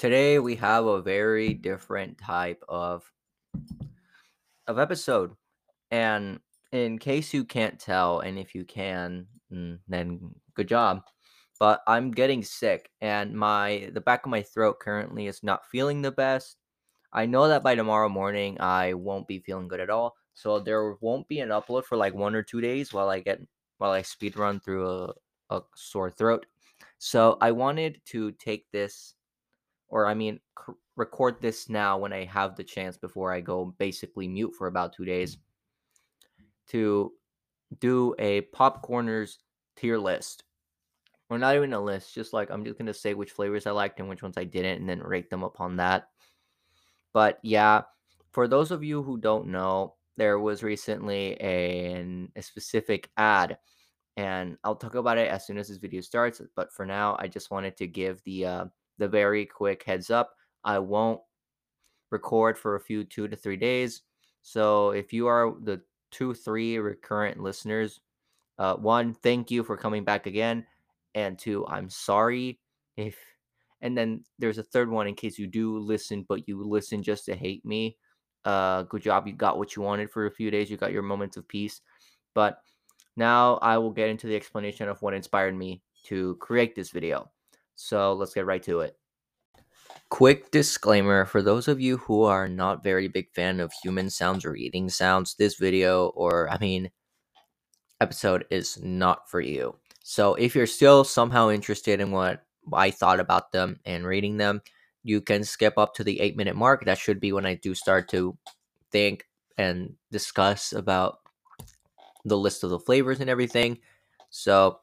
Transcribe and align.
Today 0.00 0.38
we 0.38 0.56
have 0.56 0.86
a 0.86 1.02
very 1.02 1.52
different 1.52 2.16
type 2.16 2.64
of 2.70 3.04
of 4.66 4.78
episode. 4.78 5.32
And 5.90 6.40
in 6.72 6.98
case 6.98 7.34
you 7.34 7.44
can't 7.44 7.78
tell, 7.78 8.20
and 8.20 8.38
if 8.38 8.54
you 8.54 8.64
can, 8.64 9.26
mm, 9.52 9.78
then 9.88 10.34
good 10.54 10.68
job. 10.68 11.02
But 11.58 11.82
I'm 11.86 12.12
getting 12.12 12.42
sick 12.42 12.88
and 13.02 13.34
my 13.34 13.90
the 13.92 14.00
back 14.00 14.24
of 14.24 14.30
my 14.30 14.40
throat 14.40 14.80
currently 14.80 15.26
is 15.26 15.42
not 15.42 15.68
feeling 15.70 16.00
the 16.00 16.12
best. 16.12 16.56
I 17.12 17.26
know 17.26 17.48
that 17.48 17.62
by 17.62 17.74
tomorrow 17.74 18.08
morning 18.08 18.58
I 18.58 18.94
won't 18.94 19.28
be 19.28 19.40
feeling 19.40 19.68
good 19.68 19.80
at 19.80 19.90
all. 19.90 20.16
So 20.32 20.60
there 20.60 20.94
won't 21.02 21.28
be 21.28 21.40
an 21.40 21.50
upload 21.50 21.84
for 21.84 21.98
like 21.98 22.14
one 22.14 22.34
or 22.34 22.42
two 22.42 22.62
days 22.62 22.94
while 22.94 23.10
I 23.10 23.20
get 23.20 23.42
while 23.76 23.90
I 23.90 24.00
speed 24.00 24.38
run 24.38 24.60
through 24.60 24.88
a, 24.88 25.12
a 25.50 25.60
sore 25.76 26.10
throat. 26.10 26.46
So 26.96 27.36
I 27.42 27.50
wanted 27.52 28.00
to 28.06 28.32
take 28.32 28.64
this 28.72 29.14
or 29.90 30.06
I 30.06 30.14
mean, 30.14 30.40
c- 30.58 30.72
record 30.96 31.40
this 31.40 31.68
now 31.68 31.98
when 31.98 32.12
I 32.12 32.24
have 32.24 32.56
the 32.56 32.64
chance 32.64 32.96
before 32.96 33.32
I 33.32 33.40
go 33.40 33.74
basically 33.78 34.28
mute 34.28 34.54
for 34.56 34.68
about 34.68 34.92
two 34.92 35.04
days 35.04 35.36
to 36.68 37.12
do 37.80 38.14
a 38.18 38.42
popcorners 38.54 39.38
tier 39.76 39.98
list. 39.98 40.44
Or 41.28 41.38
not 41.38 41.54
even 41.54 41.72
a 41.72 41.80
list, 41.80 42.14
just 42.14 42.32
like 42.32 42.50
I'm 42.50 42.64
just 42.64 42.78
gonna 42.78 42.94
say 42.94 43.14
which 43.14 43.30
flavors 43.30 43.66
I 43.66 43.70
liked 43.70 44.00
and 44.00 44.08
which 44.08 44.22
ones 44.22 44.36
I 44.36 44.44
didn't, 44.44 44.80
and 44.80 44.88
then 44.88 45.00
rate 45.00 45.30
them 45.30 45.44
upon 45.44 45.76
that. 45.76 46.08
But 47.12 47.38
yeah, 47.42 47.82
for 48.32 48.48
those 48.48 48.70
of 48.70 48.82
you 48.82 49.02
who 49.02 49.18
don't 49.18 49.48
know, 49.48 49.94
there 50.16 50.38
was 50.38 50.62
recently 50.62 51.36
a, 51.40 52.28
a 52.36 52.42
specific 52.42 53.10
ad, 53.16 53.58
and 54.16 54.56
I'll 54.64 54.76
talk 54.76 54.94
about 54.96 55.18
it 55.18 55.28
as 55.28 55.46
soon 55.46 55.56
as 55.56 55.68
this 55.68 55.78
video 55.78 56.00
starts. 56.00 56.42
But 56.56 56.72
for 56.72 56.84
now, 56.84 57.16
I 57.18 57.28
just 57.28 57.50
wanted 57.50 57.76
to 57.78 57.86
give 57.86 58.22
the 58.24 58.46
uh, 58.46 58.64
the 59.00 59.08
very 59.08 59.44
quick 59.46 59.82
heads 59.82 60.10
up. 60.10 60.36
I 60.62 60.78
won't 60.78 61.20
record 62.10 62.56
for 62.56 62.76
a 62.76 62.80
few 62.80 63.02
two 63.02 63.26
to 63.26 63.34
three 63.34 63.56
days. 63.56 64.02
So 64.42 64.90
if 64.90 65.12
you 65.12 65.26
are 65.26 65.54
the 65.62 65.80
two, 66.12 66.34
three 66.34 66.78
recurrent 66.78 67.40
listeners, 67.40 68.00
uh, 68.58 68.76
one, 68.76 69.14
thank 69.14 69.50
you 69.50 69.64
for 69.64 69.76
coming 69.76 70.04
back 70.04 70.26
again. 70.26 70.66
And 71.14 71.36
two, 71.38 71.66
I'm 71.66 71.90
sorry 71.90 72.60
if. 72.96 73.16
And 73.82 73.96
then 73.96 74.22
there's 74.38 74.58
a 74.58 74.62
third 74.62 74.90
one 74.90 75.08
in 75.08 75.14
case 75.14 75.38
you 75.38 75.46
do 75.46 75.78
listen, 75.78 76.26
but 76.28 76.46
you 76.46 76.62
listen 76.62 77.02
just 77.02 77.24
to 77.24 77.34
hate 77.34 77.64
me. 77.64 77.96
Uh, 78.44 78.82
good 78.82 79.00
job. 79.00 79.26
You 79.26 79.32
got 79.32 79.56
what 79.56 79.74
you 79.74 79.80
wanted 79.80 80.10
for 80.10 80.26
a 80.26 80.30
few 80.30 80.50
days. 80.50 80.70
You 80.70 80.76
got 80.76 80.92
your 80.92 81.02
moments 81.02 81.38
of 81.38 81.48
peace. 81.48 81.80
But 82.34 82.60
now 83.16 83.54
I 83.62 83.78
will 83.78 83.90
get 83.90 84.10
into 84.10 84.26
the 84.26 84.36
explanation 84.36 84.86
of 84.86 85.00
what 85.00 85.14
inspired 85.14 85.56
me 85.56 85.80
to 86.04 86.36
create 86.40 86.76
this 86.76 86.90
video. 86.90 87.30
So 87.82 88.12
let's 88.12 88.34
get 88.34 88.44
right 88.44 88.62
to 88.64 88.80
it. 88.80 88.96
Quick 90.10 90.50
disclaimer 90.50 91.24
for 91.24 91.40
those 91.40 91.66
of 91.66 91.80
you 91.80 91.96
who 91.96 92.24
are 92.24 92.46
not 92.46 92.84
very 92.84 93.08
big 93.08 93.32
fan 93.32 93.58
of 93.58 93.72
human 93.82 94.10
sounds 94.10 94.44
or 94.44 94.54
eating 94.54 94.90
sounds, 94.90 95.34
this 95.34 95.54
video 95.54 96.08
or 96.08 96.50
I 96.50 96.58
mean 96.58 96.90
episode 98.00 98.44
is 98.50 98.78
not 98.82 99.30
for 99.30 99.40
you. 99.40 99.74
So 100.02 100.34
if 100.34 100.54
you're 100.54 100.66
still 100.66 101.04
somehow 101.04 101.48
interested 101.48 102.00
in 102.00 102.10
what 102.10 102.44
I 102.70 102.90
thought 102.90 103.18
about 103.18 103.50
them 103.50 103.80
and 103.86 104.06
reading 104.06 104.36
them, 104.36 104.60
you 105.02 105.22
can 105.22 105.42
skip 105.42 105.78
up 105.78 105.94
to 105.94 106.04
the 106.04 106.20
8 106.20 106.36
minute 106.36 106.56
mark. 106.56 106.84
That 106.84 106.98
should 106.98 107.18
be 107.18 107.32
when 107.32 107.46
I 107.46 107.54
do 107.54 107.74
start 107.74 108.10
to 108.10 108.36
think 108.92 109.24
and 109.56 109.94
discuss 110.12 110.74
about 110.74 111.20
the 112.26 112.36
list 112.36 112.62
of 112.62 112.68
the 112.68 112.78
flavors 112.78 113.20
and 113.20 113.30
everything. 113.30 113.78
So 114.28 114.80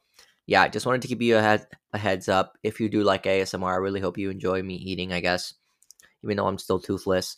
yeah, 0.47 0.61
I 0.61 0.69
just 0.69 0.85
wanted 0.85 1.01
to 1.01 1.09
give 1.09 1.21
you 1.21 1.35
a, 1.35 1.59
a 1.93 1.97
heads 1.97 2.29
up. 2.29 2.57
If 2.63 2.79
you 2.79 2.87
do 2.87 3.03
like 3.03 3.23
ASMR, 3.23 3.73
I 3.73 3.75
really 3.75 3.99
hope 3.99 4.17
you 4.17 4.29
enjoy 4.29 4.63
me 4.63 4.75
eating, 4.75 5.11
I 5.11 5.19
guess, 5.19 5.53
even 6.23 6.37
though 6.37 6.47
I'm 6.47 6.57
still 6.57 6.79
toothless. 6.79 7.35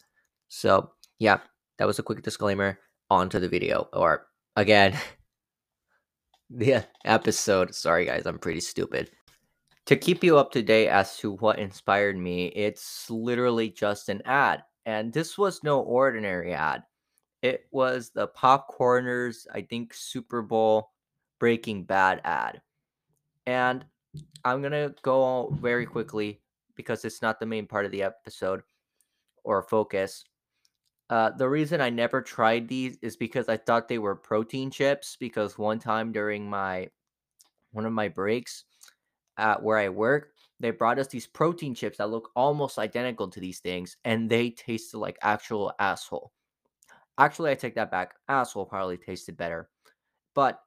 So, 0.48 0.92
yeah, 1.18 1.40
that 1.80 1.86
was 1.86 1.98
a 1.98 2.04
quick 2.04 2.22
disclaimer. 2.22 2.80
On 3.10 3.28
to 3.30 3.40
the 3.40 3.50
video. 3.50 3.90
Or, 3.94 4.28
again, 4.56 4.96
the 6.52 6.86
episode. 7.04 7.74
Sorry, 7.74 8.06
guys, 8.06 8.28
I'm 8.28 8.38
pretty 8.38 8.60
stupid. 8.60 9.10
To 9.88 9.96
keep 9.96 10.24
you 10.24 10.38
up 10.38 10.52
to 10.52 10.62
date 10.62 10.90
as 10.90 11.18
to 11.18 11.32
what 11.32 11.58
inspired 11.58 12.16
me, 12.16 12.48
it's 12.50 13.10
literally 13.10 13.72
just 13.72 14.10
an 14.10 14.22
ad. 14.26 14.64
And 14.86 15.12
this 15.12 15.36
was 15.36 15.64
no 15.64 15.80
ordinary 15.80 16.54
ad. 16.54 16.84
It 17.42 17.66
was 17.72 18.12
the 18.12 18.28
Popcorners, 18.28 19.48
I 19.52 19.64
think, 19.64 19.96
Super 19.96 20.44
Bowl 20.44 20.92
Breaking 21.40 21.86
Bad 21.86 22.22
ad. 22.24 22.62
And 23.50 23.84
I'm 24.46 24.62
going 24.62 24.74
to 24.74 24.94
go 25.02 25.50
very 25.60 25.88
quickly 25.88 26.40
because 26.76 27.04
it's 27.04 27.24
not 27.24 27.40
the 27.40 27.48
main 27.48 27.66
part 27.66 27.84
of 27.84 27.92
the 27.92 28.04
episode 28.04 28.62
or 29.44 29.64
focus. 29.64 30.24
Uh, 31.10 31.32
the 31.32 31.50
reason 31.50 31.82
I 31.82 31.90
never 31.90 32.22
tried 32.22 32.68
these 32.68 33.00
is 33.02 33.18
because 33.18 33.50
I 33.50 33.58
thought 33.58 33.88
they 33.88 33.98
were 33.98 34.16
protein 34.16 34.70
chips. 34.70 35.18
Because 35.20 35.58
one 35.58 35.80
time 35.80 36.12
during 36.12 36.48
my 36.48 36.90
one 37.72 37.88
of 37.88 37.92
my 37.92 38.08
breaks 38.08 38.66
at 39.40 39.64
where 39.64 39.80
I 39.80 39.90
work, 39.90 40.30
they 40.60 40.70
brought 40.70 41.00
us 41.00 41.08
these 41.08 41.26
protein 41.26 41.74
chips 41.74 41.98
that 41.98 42.12
look 42.12 42.30
almost 42.36 42.78
identical 42.78 43.30
to 43.30 43.40
these 43.40 43.62
things, 43.62 43.98
and 44.06 44.30
they 44.30 44.52
tasted 44.52 45.00
like 45.00 45.18
actual 45.24 45.74
asshole. 45.80 46.32
Actually, 47.18 47.50
I 47.50 47.56
take 47.56 47.74
that 47.76 47.90
back. 47.90 48.14
Asshole 48.28 48.68
probably 48.68 48.98
tasted 48.98 49.38
better, 49.38 49.72
but 50.36 50.60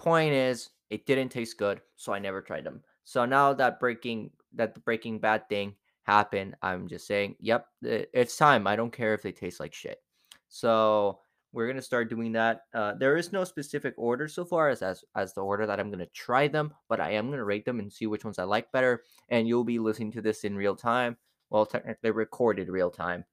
point 0.00 0.32
is, 0.32 0.70
it 0.88 1.06
didn't 1.06 1.28
taste 1.28 1.58
good, 1.58 1.80
so 1.96 2.12
I 2.12 2.18
never 2.18 2.40
tried 2.40 2.64
them. 2.64 2.82
So 3.04 3.24
now 3.24 3.52
that 3.52 3.78
breaking 3.78 4.30
that 4.54 4.74
the 4.74 4.80
Breaking 4.80 5.18
Bad 5.18 5.48
thing 5.48 5.74
happened, 6.02 6.56
I'm 6.62 6.88
just 6.88 7.06
saying, 7.06 7.36
yep, 7.38 7.66
it's 7.82 8.36
time. 8.36 8.66
I 8.66 8.76
don't 8.76 8.92
care 8.92 9.14
if 9.14 9.22
they 9.22 9.30
taste 9.30 9.60
like 9.60 9.74
shit. 9.74 10.02
So 10.48 11.20
we're 11.52 11.68
gonna 11.68 11.82
start 11.82 12.10
doing 12.10 12.32
that. 12.32 12.62
Uh, 12.74 12.94
there 12.94 13.16
is 13.16 13.32
no 13.32 13.44
specific 13.44 13.94
order 13.96 14.26
so 14.26 14.44
far 14.44 14.68
as, 14.68 14.82
as 14.82 15.04
as 15.14 15.34
the 15.34 15.42
order 15.42 15.66
that 15.66 15.78
I'm 15.78 15.90
gonna 15.90 16.06
try 16.06 16.48
them, 16.48 16.72
but 16.88 17.00
I 17.00 17.12
am 17.12 17.30
gonna 17.30 17.44
rate 17.44 17.64
them 17.64 17.78
and 17.78 17.92
see 17.92 18.06
which 18.06 18.24
ones 18.24 18.38
I 18.38 18.44
like 18.44 18.72
better. 18.72 19.02
And 19.28 19.46
you'll 19.46 19.64
be 19.64 19.78
listening 19.78 20.12
to 20.12 20.22
this 20.22 20.44
in 20.44 20.56
real 20.56 20.76
time. 20.76 21.16
Well, 21.50 21.66
technically 21.66 22.10
recorded 22.10 22.68
real 22.68 22.90
time. 22.90 23.24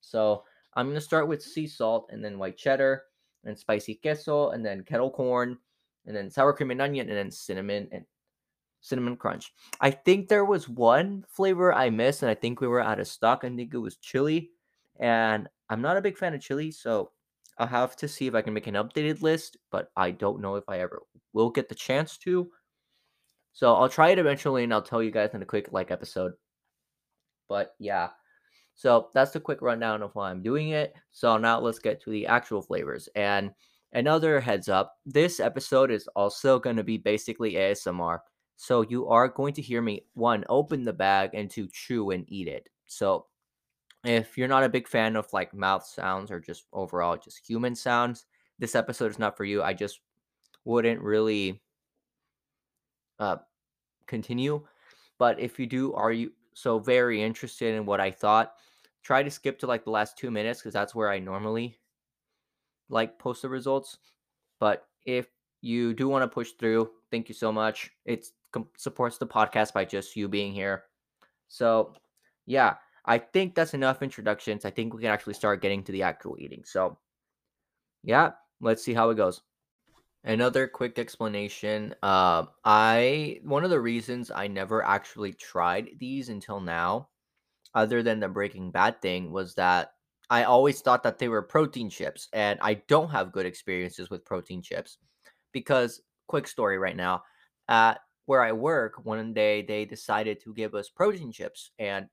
So 0.00 0.44
I'm 0.74 0.88
gonna 0.88 1.00
start 1.00 1.28
with 1.28 1.42
sea 1.42 1.66
salt 1.66 2.10
and 2.12 2.24
then 2.24 2.38
white 2.38 2.56
cheddar 2.56 3.02
and 3.44 3.58
spicy 3.58 3.94
queso 3.94 4.50
and 4.50 4.64
then 4.64 4.84
kettle 4.84 5.10
corn 5.10 5.58
and 6.06 6.16
then 6.16 6.30
sour 6.30 6.52
cream 6.52 6.70
and 6.70 6.82
onion, 6.82 7.08
and 7.08 7.16
then 7.16 7.30
cinnamon 7.30 7.88
and 7.92 8.04
cinnamon 8.80 9.16
crunch. 9.16 9.52
I 9.80 9.90
think 9.90 10.28
there 10.28 10.44
was 10.44 10.68
one 10.68 11.24
flavor 11.28 11.72
I 11.72 11.90
missed, 11.90 12.22
and 12.22 12.30
I 12.30 12.34
think 12.34 12.60
we 12.60 12.68
were 12.68 12.80
out 12.80 13.00
of 13.00 13.08
stock. 13.08 13.40
I 13.42 13.48
think 13.48 13.74
it 13.74 13.78
was 13.78 13.96
chili, 13.96 14.50
and 15.00 15.48
I'm 15.68 15.82
not 15.82 15.96
a 15.96 16.02
big 16.02 16.16
fan 16.16 16.34
of 16.34 16.40
chili, 16.40 16.70
so 16.70 17.10
I'll 17.58 17.66
have 17.66 17.96
to 17.96 18.08
see 18.08 18.26
if 18.26 18.34
I 18.34 18.42
can 18.42 18.54
make 18.54 18.68
an 18.68 18.74
updated 18.74 19.20
list, 19.20 19.56
but 19.70 19.90
I 19.96 20.12
don't 20.12 20.40
know 20.40 20.54
if 20.54 20.64
I 20.68 20.78
ever 20.78 21.02
will 21.32 21.50
get 21.50 21.68
the 21.68 21.74
chance 21.74 22.16
to. 22.18 22.50
So 23.52 23.74
I'll 23.74 23.88
try 23.88 24.10
it 24.10 24.18
eventually, 24.20 24.64
and 24.64 24.72
I'll 24.72 24.82
tell 24.82 25.02
you 25.02 25.10
guys 25.10 25.34
in 25.34 25.42
a 25.42 25.46
quick 25.46 25.72
like 25.72 25.90
episode. 25.90 26.32
But 27.48 27.74
yeah. 27.80 28.10
So 28.76 29.08
that's 29.12 29.32
the 29.32 29.40
quick 29.40 29.60
rundown 29.60 30.02
of 30.02 30.14
why 30.14 30.30
I'm 30.30 30.42
doing 30.42 30.68
it. 30.68 30.94
So 31.10 31.36
now 31.36 31.58
let's 31.58 31.80
get 31.80 32.00
to 32.02 32.10
the 32.10 32.28
actual 32.28 32.62
flavors. 32.62 33.08
And 33.16 33.50
Another 33.92 34.40
heads 34.40 34.68
up 34.68 34.98
this 35.06 35.40
episode 35.40 35.90
is 35.90 36.08
also 36.14 36.58
going 36.58 36.76
to 36.76 36.84
be 36.84 36.98
basically 36.98 37.54
ASMR. 37.54 38.20
So 38.56 38.82
you 38.82 39.08
are 39.08 39.28
going 39.28 39.54
to 39.54 39.62
hear 39.62 39.80
me, 39.80 40.04
one, 40.14 40.44
open 40.48 40.84
the 40.84 40.92
bag 40.92 41.30
and 41.32 41.50
to 41.50 41.68
chew 41.68 42.10
and 42.10 42.24
eat 42.28 42.48
it. 42.48 42.68
So 42.86 43.26
if 44.04 44.36
you're 44.36 44.48
not 44.48 44.64
a 44.64 44.68
big 44.68 44.88
fan 44.88 45.16
of 45.16 45.32
like 45.32 45.54
mouth 45.54 45.86
sounds 45.86 46.30
or 46.30 46.40
just 46.40 46.66
overall 46.72 47.16
just 47.16 47.46
human 47.48 47.74
sounds, 47.74 48.26
this 48.58 48.74
episode 48.74 49.10
is 49.10 49.18
not 49.18 49.36
for 49.36 49.44
you. 49.44 49.62
I 49.62 49.74
just 49.74 50.00
wouldn't 50.64 51.00
really 51.00 51.62
uh, 53.18 53.36
continue. 54.06 54.66
But 55.18 55.40
if 55.40 55.58
you 55.58 55.66
do, 55.66 55.94
are 55.94 56.12
you 56.12 56.32
so 56.54 56.78
very 56.78 57.22
interested 57.22 57.74
in 57.74 57.86
what 57.86 58.00
I 58.00 58.10
thought? 58.10 58.54
Try 59.02 59.22
to 59.22 59.30
skip 59.30 59.58
to 59.60 59.66
like 59.66 59.84
the 59.84 59.90
last 59.90 60.18
two 60.18 60.30
minutes 60.30 60.60
because 60.60 60.74
that's 60.74 60.94
where 60.94 61.10
I 61.10 61.18
normally 61.18 61.78
like 62.88 63.18
post 63.18 63.42
the 63.42 63.48
results. 63.48 63.98
But 64.60 64.86
if 65.04 65.26
you 65.60 65.94
do 65.94 66.08
want 66.08 66.22
to 66.22 66.28
push 66.28 66.52
through, 66.52 66.90
thank 67.10 67.28
you 67.28 67.34
so 67.34 67.52
much. 67.52 67.90
It 68.04 68.26
supports 68.76 69.18
the 69.18 69.26
podcast 69.26 69.72
by 69.72 69.84
just 69.84 70.16
you 70.16 70.28
being 70.28 70.52
here. 70.52 70.84
So, 71.48 71.94
yeah, 72.46 72.74
I 73.04 73.18
think 73.18 73.54
that's 73.54 73.74
enough 73.74 74.02
introductions. 74.02 74.64
I 74.64 74.70
think 74.70 74.92
we 74.92 75.02
can 75.02 75.10
actually 75.10 75.34
start 75.34 75.62
getting 75.62 75.82
to 75.84 75.92
the 75.92 76.02
actual 76.02 76.36
eating. 76.38 76.62
So, 76.64 76.98
yeah, 78.02 78.32
let's 78.60 78.82
see 78.82 78.94
how 78.94 79.10
it 79.10 79.16
goes. 79.16 79.40
Another 80.24 80.66
quick 80.66 80.98
explanation. 80.98 81.94
Uh, 82.02 82.44
I 82.64 83.40
one 83.44 83.64
of 83.64 83.70
the 83.70 83.80
reasons 83.80 84.30
I 84.30 84.46
never 84.48 84.84
actually 84.84 85.32
tried 85.32 85.90
these 85.98 86.28
until 86.28 86.60
now, 86.60 87.08
other 87.74 88.02
than 88.02 88.20
the 88.20 88.28
Breaking 88.28 88.70
Bad 88.70 89.00
thing, 89.00 89.30
was 89.30 89.54
that 89.54 89.92
I 90.30 90.44
always 90.44 90.80
thought 90.80 91.02
that 91.04 91.18
they 91.18 91.28
were 91.28 91.42
protein 91.42 91.88
chips, 91.88 92.28
and 92.32 92.58
I 92.62 92.74
don't 92.88 93.10
have 93.10 93.32
good 93.32 93.46
experiences 93.46 94.10
with 94.10 94.24
protein 94.24 94.62
chips 94.62 94.98
because, 95.52 96.02
quick 96.26 96.46
story 96.46 96.78
right 96.78 96.96
now, 96.96 97.22
at 97.68 98.00
where 98.26 98.42
I 98.42 98.52
work, 98.52 99.04
one 99.04 99.32
day 99.32 99.62
they 99.62 99.86
decided 99.86 100.40
to 100.42 100.52
give 100.52 100.74
us 100.74 100.90
protein 100.90 101.32
chips, 101.32 101.70
and 101.78 102.06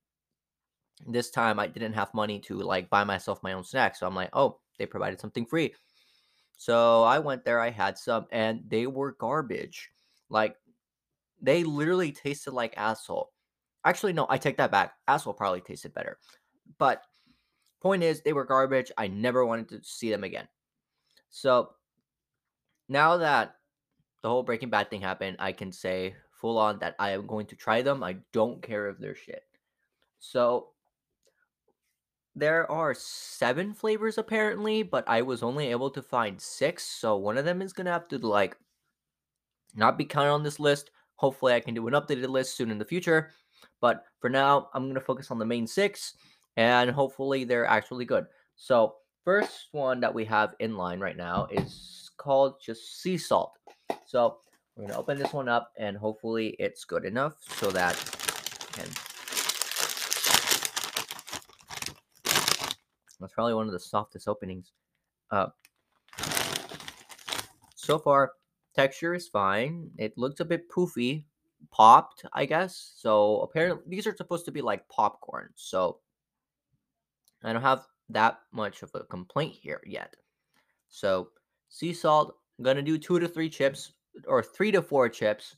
this 1.06 1.29
time 1.29 1.59
I 1.59 1.67
didn't 1.67 1.94
have 1.94 2.13
money 2.13 2.39
to 2.41 2.56
like 2.56 2.89
buy 2.89 3.03
myself 3.03 3.44
my 3.44 3.53
own 3.53 3.63
snacks. 3.63 4.00
So 4.00 4.07
I'm 4.07 4.15
like, 4.15 4.29
oh, 4.31 4.59
they 4.79 4.85
provided 4.85 5.19
something 5.19 5.45
free. 5.45 5.73
So 6.57 7.03
I 7.03 7.19
went 7.19 7.44
there, 7.44 7.59
I 7.59 7.69
had 7.69 7.97
some, 7.97 8.27
and 8.31 8.62
they 8.67 8.88
were 8.88 9.17
garbage. 9.19 9.89
Like 10.29 10.56
they 11.41 11.63
literally 11.65 12.12
tasted 12.13 12.53
like 12.53 12.77
asshole. 12.77 13.31
Actually, 13.83 14.13
no, 14.13 14.25
I 14.29 14.38
take 14.38 14.57
that 14.57 14.71
back. 14.71 14.94
Asshole 15.07 15.33
probably 15.33 15.62
tasted 15.62 15.94
better. 15.94 16.17
But 16.79 17.01
point 17.85 18.01
is, 18.01 18.21
they 18.21 18.33
were 18.33 18.45
garbage. 18.45 18.91
I 18.97 19.07
never 19.07 19.45
wanted 19.45 19.69
to 19.69 19.79
see 19.83 20.09
them 20.09 20.23
again. 20.23 20.47
So 21.29 21.69
now 22.89 23.17
that 23.17 23.57
the 24.23 24.29
whole 24.29 24.41
Breaking 24.41 24.71
Bad 24.71 24.89
thing 24.89 25.01
happened, 25.01 25.37
I 25.37 25.51
can 25.51 25.71
say 25.71 26.15
full 26.31 26.57
on 26.57 26.79
that 26.79 26.95
I 26.97 27.11
am 27.11 27.27
going 27.27 27.45
to 27.45 27.55
try 27.55 27.83
them. 27.83 28.03
I 28.03 28.17
don't 28.33 28.59
care 28.59 28.89
if 28.89 28.97
they're 28.97 29.13
shit. 29.13 29.43
So 30.17 30.69
there 32.35 32.69
are 32.71 32.95
seven 32.95 33.71
flavors 33.71 34.17
apparently, 34.17 34.81
but 34.81 35.03
I 35.07 35.21
was 35.21 35.43
only 35.43 35.67
able 35.67 35.91
to 35.91 36.01
find 36.01 36.41
six. 36.41 36.83
So 36.83 37.17
one 37.17 37.38
of 37.38 37.45
them 37.45 37.61
is 37.61 37.71
gonna 37.71 37.91
have 37.91 38.07
to 38.07 38.17
like 38.17 38.57
not 39.75 39.95
be 39.95 40.05
counted 40.05 40.31
on 40.31 40.41
this 40.41 40.59
list. 40.59 40.89
Hopefully, 41.17 41.53
I 41.53 41.59
can 41.59 41.75
do 41.75 41.88
an 41.88 41.93
updated 41.93 42.29
list 42.29 42.57
soon 42.57 42.71
in 42.71 42.79
the 42.79 42.83
future. 42.83 43.29
But 43.79 44.05
for 44.19 44.29
now, 44.29 44.69
I'm 44.73 44.88
gonna 44.88 44.99
focus 44.99 45.29
on 45.29 45.38
the 45.38 45.45
main 45.45 45.67
six, 45.67 46.17
and 46.57 46.89
hopefully 46.89 47.43
they're 47.43 47.65
actually 47.65 48.05
good. 48.05 48.25
So 48.55 48.95
first 49.23 49.67
one 49.71 49.99
that 49.99 50.13
we 50.13 50.25
have 50.25 50.55
in 50.59 50.77
line 50.77 50.99
right 50.99 51.17
now 51.17 51.47
is 51.51 52.09
called 52.17 52.55
just 52.63 53.01
sea 53.01 53.17
salt. 53.17 53.53
So 54.05 54.37
we're 54.75 54.87
gonna 54.87 54.99
open 54.99 55.17
this 55.17 55.33
one 55.33 55.49
up, 55.49 55.71
and 55.77 55.95
hopefully 55.97 56.55
it's 56.59 56.83
good 56.85 57.05
enough 57.05 57.35
so 57.59 57.71
that 57.71 57.95
can 58.73 58.87
That's 63.19 63.33
probably 63.33 63.53
one 63.53 63.65
of 63.65 63.71
the 63.71 63.79
softest 63.79 64.27
openings. 64.27 64.73
Uh, 65.31 65.47
so 67.75 67.97
far, 67.97 68.33
texture 68.75 69.13
is 69.13 69.27
fine. 69.27 69.89
It 69.97 70.17
looks 70.17 70.41
a 70.41 70.45
bit 70.45 70.69
poofy, 70.69 71.23
popped, 71.71 72.25
I 72.33 72.45
guess. 72.45 72.93
So 72.97 73.39
apparently, 73.39 73.83
these 73.87 74.05
are 74.05 74.15
supposed 74.15 74.45
to 74.45 74.51
be 74.51 74.61
like 74.61 74.87
popcorn. 74.89 75.49
So 75.55 75.99
I 77.45 77.53
don't 77.53 77.62
have 77.62 77.86
that 78.09 78.39
much 78.51 78.81
of 78.81 78.92
a 78.95 79.03
complaint 79.03 79.53
here 79.53 79.81
yet. 79.86 80.15
So 80.89 81.30
sea 81.69 81.94
salt, 81.94 82.36
I'm 82.57 82.65
gonna 82.65 82.81
do 82.81 82.97
two 82.97 83.19
to 83.19 83.27
three 83.27 83.50
chips 83.50 83.94
or 84.27 84.42
three 84.42 84.71
to 84.71 84.81
four 84.81 85.07
chips 85.09 85.56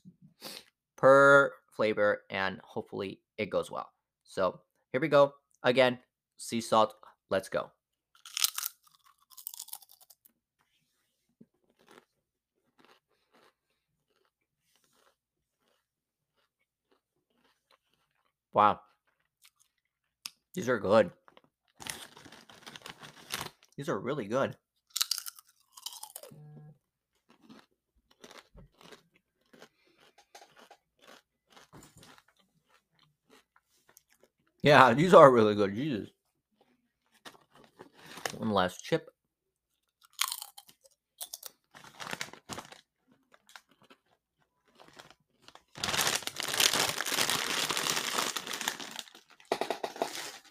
per 0.96 1.52
flavor, 1.74 2.22
and 2.30 2.60
hopefully 2.62 3.20
it 3.38 3.50
goes 3.50 3.70
well. 3.70 3.90
So 4.24 4.60
here 4.92 5.00
we 5.00 5.08
go. 5.08 5.32
Again, 5.62 5.98
sea 6.36 6.60
salt, 6.60 6.94
Let's 7.30 7.48
go. 7.50 7.70
Wow. 18.54 18.80
These 20.54 20.68
are 20.68 20.78
good. 20.78 21.10
These 23.78 23.88
are 23.88 24.00
really 24.00 24.26
good. 24.26 24.56
Yeah, 34.64 34.92
these 34.94 35.14
are 35.14 35.30
really 35.30 35.54
good. 35.54 35.76
Jesus. 35.76 36.08
One 38.38 38.50
last 38.50 38.82
chip. 38.82 39.08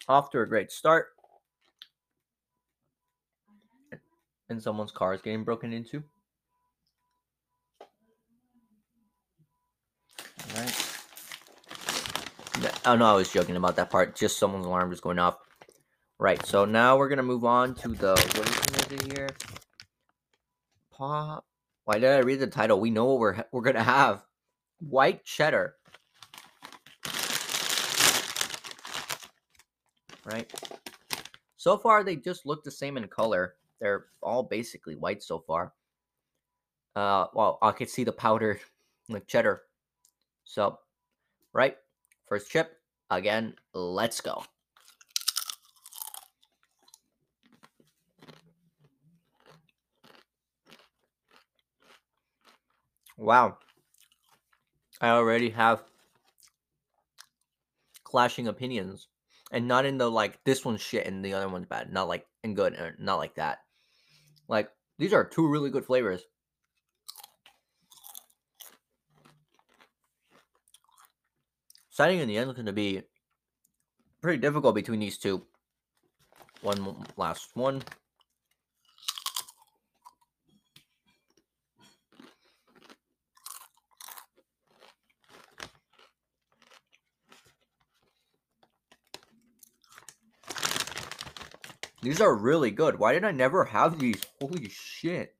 Off 0.08 0.30
to 0.30 0.40
a 0.40 0.46
great 0.46 0.72
start. 0.72 1.08
And 4.58 4.62
someone's 4.64 4.90
car 4.90 5.14
is 5.14 5.22
getting 5.22 5.44
broken 5.44 5.72
into. 5.72 6.02
All 10.40 10.60
right. 10.60 10.98
Oh 12.84 12.96
no, 12.96 13.04
I 13.04 13.12
was 13.12 13.30
joking 13.30 13.54
about 13.54 13.76
that 13.76 13.88
part. 13.88 14.16
Just 14.16 14.36
someone's 14.36 14.66
alarm 14.66 14.92
is 14.92 14.98
going 14.98 15.20
off. 15.20 15.36
Right, 16.18 16.44
so 16.44 16.64
now 16.64 16.98
we're 16.98 17.08
gonna 17.08 17.22
move 17.22 17.44
on 17.44 17.76
to 17.76 17.88
the 17.90 18.14
what 18.34 18.90
is 18.90 19.00
it 19.00 19.16
here? 19.16 19.28
Pop. 20.90 21.46
Why 21.84 22.00
did 22.00 22.10
I 22.10 22.18
read 22.18 22.40
the 22.40 22.48
title? 22.48 22.80
We 22.80 22.90
know 22.90 23.04
what 23.04 23.20
we're 23.20 23.44
we're 23.52 23.62
gonna 23.62 23.84
have. 23.84 24.24
White 24.80 25.24
cheddar. 25.24 25.76
Right. 30.24 30.52
So 31.56 31.78
far, 31.78 32.02
they 32.02 32.16
just 32.16 32.44
look 32.44 32.64
the 32.64 32.72
same 32.72 32.96
in 32.96 33.06
color. 33.06 33.54
They're 33.80 34.06
all 34.22 34.42
basically 34.42 34.96
white 34.96 35.22
so 35.22 35.38
far. 35.38 35.72
Uh, 36.96 37.26
well, 37.34 37.58
I 37.62 37.72
can 37.72 37.86
see 37.86 38.04
the 38.04 38.12
powder, 38.12 38.60
like 39.08 39.26
cheddar. 39.26 39.62
So, 40.44 40.78
right, 41.52 41.76
first 42.26 42.50
chip. 42.50 42.72
Again, 43.10 43.54
let's 43.72 44.20
go. 44.20 44.44
Wow. 53.16 53.58
I 55.00 55.10
already 55.10 55.50
have 55.50 55.82
clashing 58.04 58.48
opinions. 58.48 59.08
And 59.50 59.66
not 59.66 59.86
in 59.86 59.98
the 59.98 60.10
like 60.10 60.42
this 60.44 60.64
one's 60.64 60.82
shit 60.82 61.06
and 61.06 61.24
the 61.24 61.32
other 61.32 61.48
one's 61.48 61.66
bad. 61.66 61.92
Not 61.92 62.08
like 62.08 62.26
and 62.44 62.54
good 62.54 62.74
or 62.74 62.94
not 62.98 63.16
like 63.16 63.34
that. 63.36 63.60
Like 64.48 64.70
these 64.98 65.12
are 65.12 65.24
two 65.24 65.46
really 65.46 65.70
good 65.70 65.84
flavors. 65.84 66.22
Deciding 71.90 72.20
in 72.20 72.28
the 72.28 72.38
end 72.38 72.50
is 72.50 72.54
going 72.54 72.66
to 72.66 72.72
be 72.72 73.02
pretty 74.22 74.38
difficult 74.38 74.74
between 74.74 75.00
these 75.00 75.18
two. 75.18 75.44
One 76.62 77.04
last 77.16 77.50
one. 77.54 77.82
These 92.00 92.20
are 92.20 92.34
really 92.34 92.70
good. 92.70 92.98
Why 92.98 93.12
did 93.12 93.24
I 93.24 93.32
never 93.32 93.64
have 93.64 93.98
these? 93.98 94.24
Holy 94.40 94.68
shit. 94.68 95.34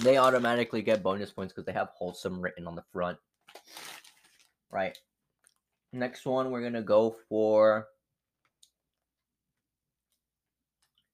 They 0.00 0.16
automatically 0.16 0.82
get 0.82 1.02
bonus 1.02 1.30
points 1.30 1.52
because 1.52 1.66
they 1.66 1.72
have 1.72 1.90
wholesome 1.94 2.40
written 2.40 2.66
on 2.66 2.74
the 2.74 2.84
front. 2.92 3.18
Right. 4.70 4.98
Next 5.92 6.26
one, 6.26 6.50
we're 6.50 6.62
going 6.62 6.72
to 6.72 6.82
go 6.82 7.14
for 7.28 7.86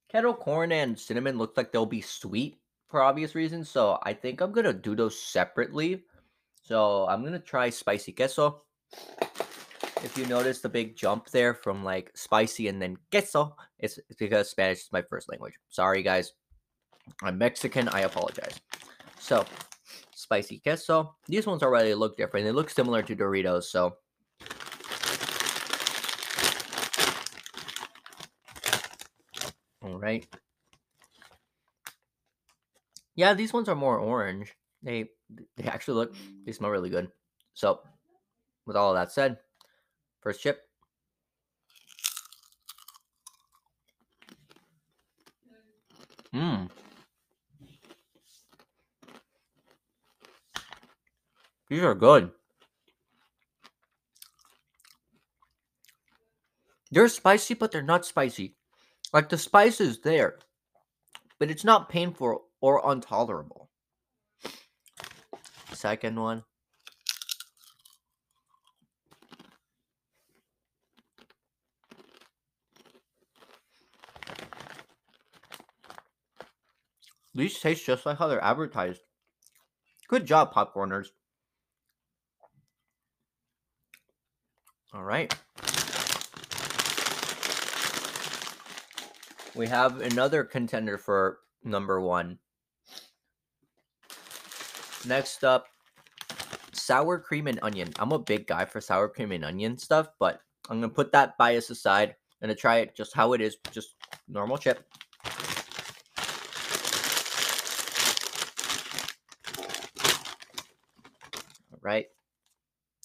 kettle 0.09 0.35
corn 0.35 0.73
and 0.73 0.99
cinnamon. 0.99 1.37
Looks 1.37 1.57
like 1.57 1.73
they'll 1.73 1.85
be 1.85 2.01
sweet 2.01 2.59
for 2.89 3.03
obvious 3.03 3.35
reasons. 3.35 3.69
So 3.69 3.99
I 4.03 4.15
think 4.15 4.41
I'm 4.41 4.53
going 4.53 4.65
to 4.65 4.73
do 4.73 4.95
those 4.95 5.21
separately. 5.21 6.05
So 6.63 7.07
I'm 7.07 7.21
going 7.21 7.35
to 7.35 7.39
try 7.39 7.71
spicy 7.71 8.13
queso 8.13 8.63
if 10.03 10.17
you 10.17 10.27
notice 10.27 10.61
the 10.61 10.69
big 10.69 10.97
jump 10.97 11.29
there 11.31 11.55
from 11.55 11.85
like 11.85 12.11
spicy 12.15 12.69
and 12.69 12.81
then 12.81 12.97
queso, 13.11 13.55
it's, 13.79 13.99
it's 13.99 14.19
because 14.19 14.49
Spanish 14.49 14.79
is 14.79 14.93
my 14.93 15.03
first 15.03 15.29
language. 15.29 15.55
Sorry, 15.69 16.03
guys. 16.03 16.33
I'm 17.23 17.39
Mexican. 17.39 17.89
I 17.89 18.01
apologize. 18.01 18.61
So, 19.19 19.45
spicy 20.15 20.59
queso. 20.61 21.15
These 21.27 21.47
ones 21.47 21.63
already 21.63 21.95
look 21.95 22.17
different. 22.17 22.47
They 22.47 22.53
look 22.53 22.71
similar 22.71 23.03
to 23.03 23.17
Doritos, 23.17 23.65
so. 23.65 23.97
All 29.83 29.99
right. 29.99 30.27
Yeah, 33.17 33.35
these 33.35 33.53
ones 33.53 33.69
are 33.69 33.75
more 33.75 33.99
orange. 33.99 34.55
They 34.83 35.11
they 35.57 35.65
actually 35.65 35.95
look 35.95 36.15
they 36.47 36.53
smell 36.53 36.71
really 36.71 36.91
good. 36.91 37.11
So, 37.53 37.81
with 38.67 38.77
all 38.77 38.95
that 38.95 39.13
said, 39.13 39.39
First 40.21 40.43
chip. 40.43 40.69
Mmm. 46.35 46.69
These 51.69 51.83
are 51.83 51.95
good. 51.95 52.31
They're 56.91 57.09
spicy, 57.09 57.55
but 57.55 57.71
they're 57.71 57.83
not 57.83 58.05
spicy. 58.05 58.57
Like 59.13 59.29
the 59.29 59.39
spice 59.39 59.81
is 59.81 60.01
there, 60.01 60.39
but 61.39 61.51
it's 61.51 61.65
not 61.65 61.89
painful 61.89 62.47
or 62.61 62.93
intolerable. 62.93 63.71
Second 65.73 66.19
one. 66.19 66.45
These 77.41 77.59
taste 77.59 77.87
just 77.87 78.05
like 78.05 78.19
how 78.19 78.29
they're 78.29 78.45
advertised. 78.45 79.01
Good 80.09 80.27
job, 80.27 80.53
popcorners. 80.53 81.07
All 84.93 85.03
right. 85.03 85.35
We 89.55 89.69
have 89.69 90.03
another 90.03 90.45
contender 90.45 90.99
for 90.99 91.39
number 91.65 91.99
one. 91.99 92.39
Next 95.07 95.43
up, 95.43 95.65
sour 96.75 97.19
cream 97.19 97.47
and 97.47 97.59
onion. 97.63 97.91
I'm 97.99 98.13
a 98.13 98.19
big 98.19 98.47
guy 98.49 98.67
for 98.67 98.83
sour 98.83 99.09
cream 99.09 99.33
and 99.33 99.47
onion 99.47 99.79
stuff, 99.79 100.11
but 100.19 100.43
I'm 100.69 100.83
gonna 100.83 100.93
put 100.93 101.11
that 101.13 101.39
bias 101.39 101.71
aside. 101.71 102.17
Gonna 102.43 102.55
try 102.55 102.81
it 102.81 102.95
just 102.95 103.15
how 103.15 103.33
it 103.33 103.41
is, 103.41 103.57
just 103.73 103.95
normal 104.29 104.59
chip. 104.59 104.85
Right. 111.81 112.07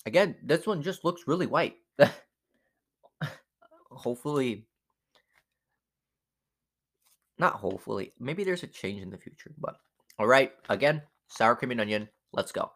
Again, 0.05 0.36
this 0.44 0.67
one 0.67 0.82
just 0.82 1.03
looks 1.05 1.27
really 1.27 1.48
white. 1.48 1.75
Hopefully, 3.89 4.67
not 7.38 7.53
hopefully. 7.53 8.13
Maybe 8.20 8.44
there's 8.44 8.63
a 8.63 8.67
change 8.67 9.01
in 9.01 9.10
the 9.10 9.17
future, 9.17 9.51
but 9.58 9.75
all 10.20 10.27
right. 10.27 10.51
Again, 10.70 11.01
sour 11.27 11.55
cream 11.55 11.72
and 11.72 11.82
onion. 11.82 12.10
Let's 12.32 12.51
go. 12.51 12.72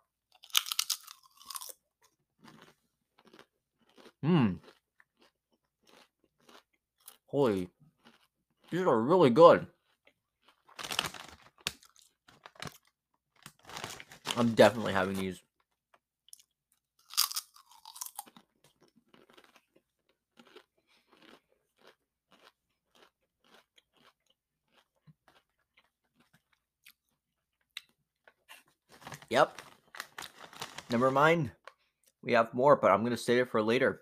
Hmm. 4.24 4.54
Holy, 7.28 7.70
these 8.70 8.82
are 8.82 9.00
really 9.00 9.30
good. 9.30 9.68
I'm 14.36 14.54
definitely 14.54 14.94
having 14.94 15.16
these. 15.16 15.42
Yep. 29.30 29.62
Never 30.90 31.12
mind. 31.12 31.52
We 32.24 32.34
have 32.34 32.54
more, 32.54 32.76
but 32.76 32.92
I'm 32.92 33.02
going 33.02 33.12
to 33.12 33.18
save 33.18 33.40
it 33.40 33.50
for 33.50 33.62
later. 33.62 34.02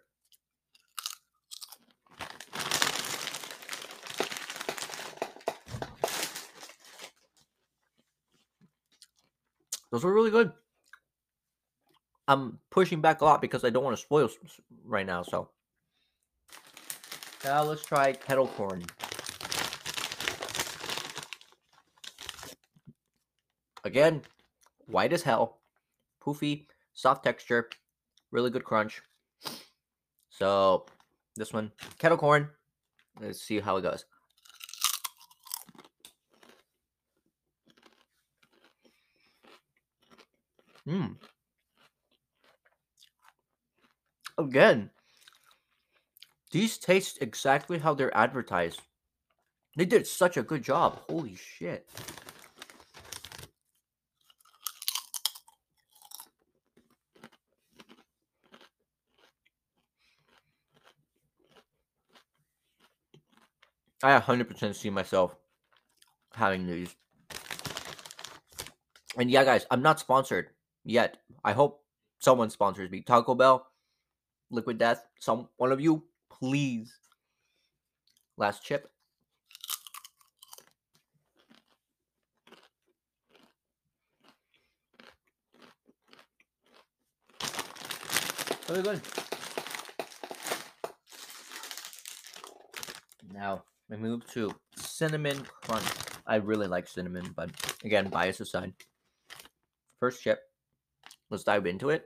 Those 9.92 10.04
were 10.04 10.14
really 10.14 10.32
good. 10.32 10.52
I'm 12.28 12.60
pushing 12.70 13.02
back 13.02 13.22
a 13.22 13.26
lot 13.26 13.42
because 13.42 13.64
I 13.64 13.70
don't 13.70 13.84
want 13.84 13.96
to 13.96 14.02
spoil 14.02 14.30
right 14.86 15.06
now, 15.06 15.24
so. 15.24 15.50
Now 17.44 17.64
let's 17.64 17.86
try 17.86 18.12
kettle 18.14 18.48
corn. 18.48 18.84
Again, 23.86 24.22
white 24.88 25.14
as 25.14 25.24
hell, 25.24 25.60
poofy, 26.22 26.68
soft 26.94 27.24
texture, 27.24 27.70
really 28.32 28.50
good 28.50 28.64
crunch. 28.64 29.02
So 30.30 30.86
this 31.36 31.54
one, 31.54 31.72
kettle 32.00 32.18
corn. 32.18 32.50
Let's 33.20 33.42
see 33.42 33.60
how 33.60 33.78
it 33.78 33.82
goes. 33.82 34.06
Hmm. 40.86 41.14
Again, 44.38 44.90
these 46.52 46.78
taste 46.78 47.18
exactly 47.22 47.80
how 47.80 47.94
they're 47.94 48.16
advertised. 48.16 48.82
They 49.76 49.86
did 49.86 50.08
such 50.08 50.38
a 50.38 50.44
good 50.44 50.64
job. 50.64 51.00
Holy 51.10 51.36
shit. 51.36 51.90
I 64.04 64.20
100% 64.20 64.76
see 64.76 64.90
myself 64.90 65.36
having 66.34 66.68
these. 66.68 66.96
And 69.18 69.32
yeah, 69.32 69.44
guys, 69.44 69.66
I'm 69.72 69.82
not 69.82 70.00
sponsored 70.00 70.50
yet. 70.84 71.18
I 71.44 71.54
hope 71.54 71.84
someone 72.20 72.52
sponsors 72.52 72.92
me. 72.92 73.02
Taco 73.02 73.34
Bell, 73.34 73.66
Liquid 74.52 74.78
Death, 74.78 75.08
some 75.20 75.48
one 75.58 75.72
of 75.72 75.82
you, 75.82 76.04
please. 76.30 76.94
Last 78.38 78.64
chip. 78.64 78.92
Really 88.70 88.84
good. 88.84 89.02
Now, 93.34 93.64
we 93.90 93.98
move 93.98 94.28
to 94.32 94.54
cinnamon 94.76 95.46
crunch. 95.64 95.86
I 96.26 96.36
really 96.36 96.68
like 96.68 96.88
cinnamon, 96.88 97.34
but 97.36 97.50
again, 97.84 98.10
bias 98.10 98.40
aside. 98.40 98.74
First 100.00 100.22
chip. 100.22 100.40
Let's 101.30 101.44
dive 101.44 101.66
into 101.66 101.90
it. 101.90 102.06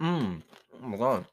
Mmm. 0.00 0.42
Oh 0.82 0.88
my 0.88 0.96
god. 0.96 1.26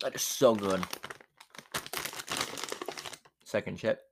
That 0.00 0.14
is 0.14 0.22
so 0.22 0.54
good. 0.54 0.82
Second 3.44 3.78
chip. 3.78 4.02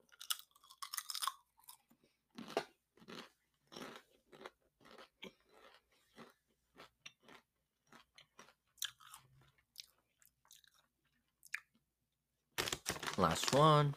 Last 13.23 13.55
one. 13.55 13.95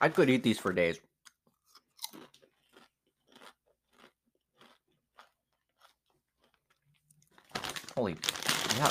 I 0.00 0.08
could 0.08 0.28
eat 0.28 0.42
these 0.42 0.58
for 0.58 0.72
days. 0.72 0.98
Holy, 7.94 8.16
yeah. 8.76 8.90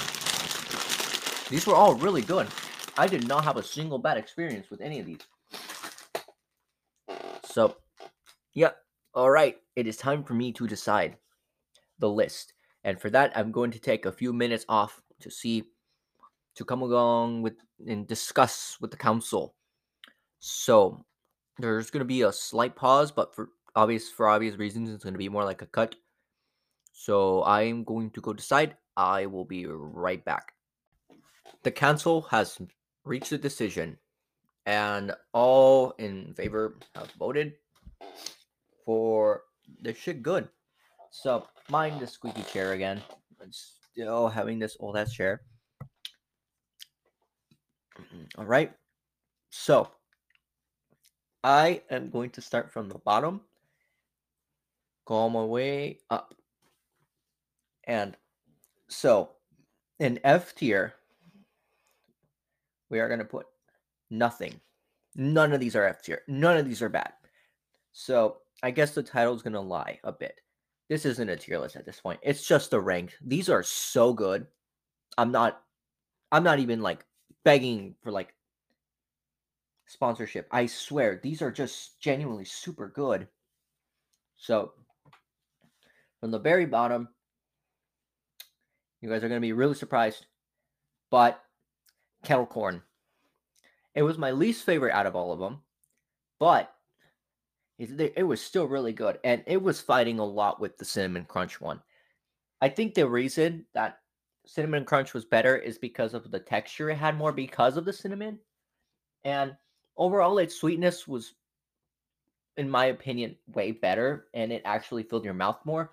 These 1.50 1.68
were 1.68 1.76
all 1.76 1.96
really 1.96 2.22
good. 2.22 2.48
I 2.98 3.08
did 3.08 3.28
not 3.28 3.44
have 3.44 3.58
a 3.58 3.62
single 3.62 4.00
bad 4.00 4.18
experience 4.18 4.70
with 4.70 4.80
any 4.80 5.02
of 5.02 5.06
these. 5.06 5.20
So, 7.44 7.76
yeah. 8.54 8.72
All 9.14 9.30
right. 9.30 9.58
It 9.76 9.86
is 9.86 9.98
time 9.98 10.24
for 10.24 10.34
me 10.34 10.54
to 10.54 10.66
decide 10.66 11.18
the 12.00 12.10
list. 12.10 12.54
And 12.86 13.02
for 13.02 13.10
that, 13.10 13.34
I'm 13.36 13.52
going 13.52 13.72
to 13.72 13.80
take 13.80 14.06
a 14.06 14.14
few 14.14 14.32
minutes 14.32 14.66
off 14.70 15.02
to 15.20 15.30
see 15.30 15.66
to 16.56 16.66
come 16.66 16.82
along 16.82 17.42
with 17.42 17.56
and 17.86 18.08
discuss 18.08 18.78
with 18.80 18.92
the 18.92 18.98
council. 18.98 19.56
So 20.40 21.06
there's 21.60 21.90
going 21.90 22.00
to 22.00 22.06
be 22.06 22.24
a 22.24 22.32
slight 22.32 22.76
pause, 22.76 23.12
but 23.12 23.36
for 23.36 23.50
obvious 23.76 24.10
for 24.10 24.28
obvious 24.28 24.58
reasons, 24.58 24.90
it's 24.90 25.04
going 25.04 25.14
to 25.14 25.20
be 25.20 25.30
more 25.30 25.44
like 25.44 25.62
a 25.62 25.68
cut. 25.68 25.96
So 26.94 27.44
I'm 27.44 27.84
going 27.84 28.12
to 28.12 28.22
go 28.22 28.34
decide. 28.34 28.76
I 28.98 29.26
will 29.26 29.46
be 29.46 29.66
right 29.66 30.24
back. 30.24 30.54
The 31.64 31.72
council 31.72 32.22
has 32.32 32.58
reached 33.04 33.32
a 33.32 33.38
decision, 33.38 33.98
and 34.66 35.14
all 35.34 35.92
in 35.98 36.34
favor 36.36 36.78
have 36.96 37.12
voted 37.20 37.54
for 38.86 39.42
the 39.82 39.94
shit 39.94 40.24
good. 40.24 40.48
So 41.12 41.48
mind 41.70 42.00
the 42.00 42.08
squeaky 42.08 42.44
chair 42.44 42.74
again. 42.74 43.02
I'm 43.42 43.52
still 43.52 44.28
having 44.28 44.60
this 44.60 44.78
old 44.80 44.98
ass 44.98 45.14
chair. 45.14 45.42
All 48.38 48.46
right. 48.46 48.72
So 49.50 49.90
I 51.44 51.82
am 51.90 52.10
going 52.10 52.32
to 52.32 52.42
start 52.42 52.72
from 52.72 52.90
the 52.90 52.98
bottom, 52.98 53.42
go 55.06 55.16
all 55.16 55.30
my 55.30 55.44
way 55.44 56.00
up. 56.10 56.34
And 57.86 58.18
so 58.88 59.30
in 60.00 60.20
F 60.24 60.56
tier, 60.56 60.96
we 62.90 63.00
are 63.00 63.08
going 63.08 63.20
to 63.20 63.26
put 63.26 63.46
nothing. 64.10 64.60
None 65.16 65.54
of 65.54 65.60
these 65.60 65.76
are 65.76 65.86
F 65.86 66.02
tier. 66.02 66.22
None 66.28 66.58
of 66.58 66.66
these 66.66 66.82
are 66.82 66.90
bad. 66.90 67.14
So 67.94 68.38
I 68.64 68.72
guess 68.72 68.94
the 68.94 69.04
title 69.04 69.36
is 69.36 69.42
going 69.42 69.54
to 69.54 69.60
lie 69.60 70.00
a 70.04 70.12
bit. 70.12 70.42
This 70.90 71.06
isn't 71.06 71.30
a 71.30 71.36
tier 71.36 71.60
list 71.60 71.76
at 71.76 71.86
this 71.86 72.02
point. 72.02 72.20
It's 72.24 72.46
just 72.46 72.74
a 72.74 72.80
rank. 72.80 73.14
These 73.26 73.50
are 73.50 73.64
so 73.64 74.14
good. 74.14 74.48
I'm 75.18 75.32
not 75.32 75.62
I'm 76.32 76.44
not 76.44 76.60
even 76.60 76.82
like 76.82 77.06
begging 77.46 77.96
for 78.04 78.12
like 78.12 78.34
sponsorship. 79.86 80.48
I 80.52 80.66
swear 80.66 81.22
these 81.24 81.42
are 81.42 81.52
just 81.52 82.02
genuinely 82.02 82.44
super 82.44 82.90
good. 82.90 83.28
So 84.36 84.74
from 86.20 86.32
the 86.32 86.40
very 86.40 86.66
bottom, 86.66 87.08
you 89.00 89.10
guys 89.10 89.24
are 89.24 89.30
going 89.30 89.40
to 89.40 89.48
be 89.48 89.54
really 89.54 89.76
surprised, 89.76 90.26
but 91.12 91.42
kettle 92.24 92.48
corn. 92.48 92.82
It 93.94 94.02
was 94.02 94.18
my 94.18 94.32
least 94.32 94.66
favorite 94.66 94.94
out 94.94 95.06
of 95.06 95.16
all 95.16 95.32
of 95.32 95.40
them, 95.40 95.62
but 96.40 96.74
it, 97.78 98.14
it 98.18 98.24
was 98.24 98.42
still 98.42 98.68
really 98.68 98.92
good, 98.92 99.20
and 99.24 99.44
it 99.46 99.62
was 99.62 99.80
fighting 99.80 100.20
a 100.20 100.26
lot 100.26 100.60
with 100.60 100.78
the 100.78 100.86
cinnamon 100.86 101.26
crunch 101.26 101.62
one. 101.62 101.82
I 102.60 102.70
think 102.70 102.94
the 102.94 103.08
reason 103.08 103.66
that 103.74 104.00
cinnamon 104.46 104.86
crunch 104.86 105.14
was 105.14 105.26
better 105.26 105.56
is 105.56 105.78
because 105.78 106.14
of 106.14 106.32
the 106.32 106.40
texture 106.40 106.90
it 106.90 106.98
had 106.98 107.18
more 107.18 107.32
because 107.32 107.78
of 107.78 107.86
the 107.86 107.94
cinnamon, 107.94 108.40
and 109.24 109.56
overall 109.98 110.38
its 110.38 110.56
sweetness 110.56 111.08
was, 111.08 111.34
in 112.58 112.70
my 112.70 112.86
opinion, 112.86 113.36
way 113.54 113.72
better, 113.72 114.28
and 114.34 114.52
it 114.52 114.62
actually 114.66 115.04
filled 115.04 115.26
your 115.26 115.34
mouth 115.34 115.60
more. 115.66 115.92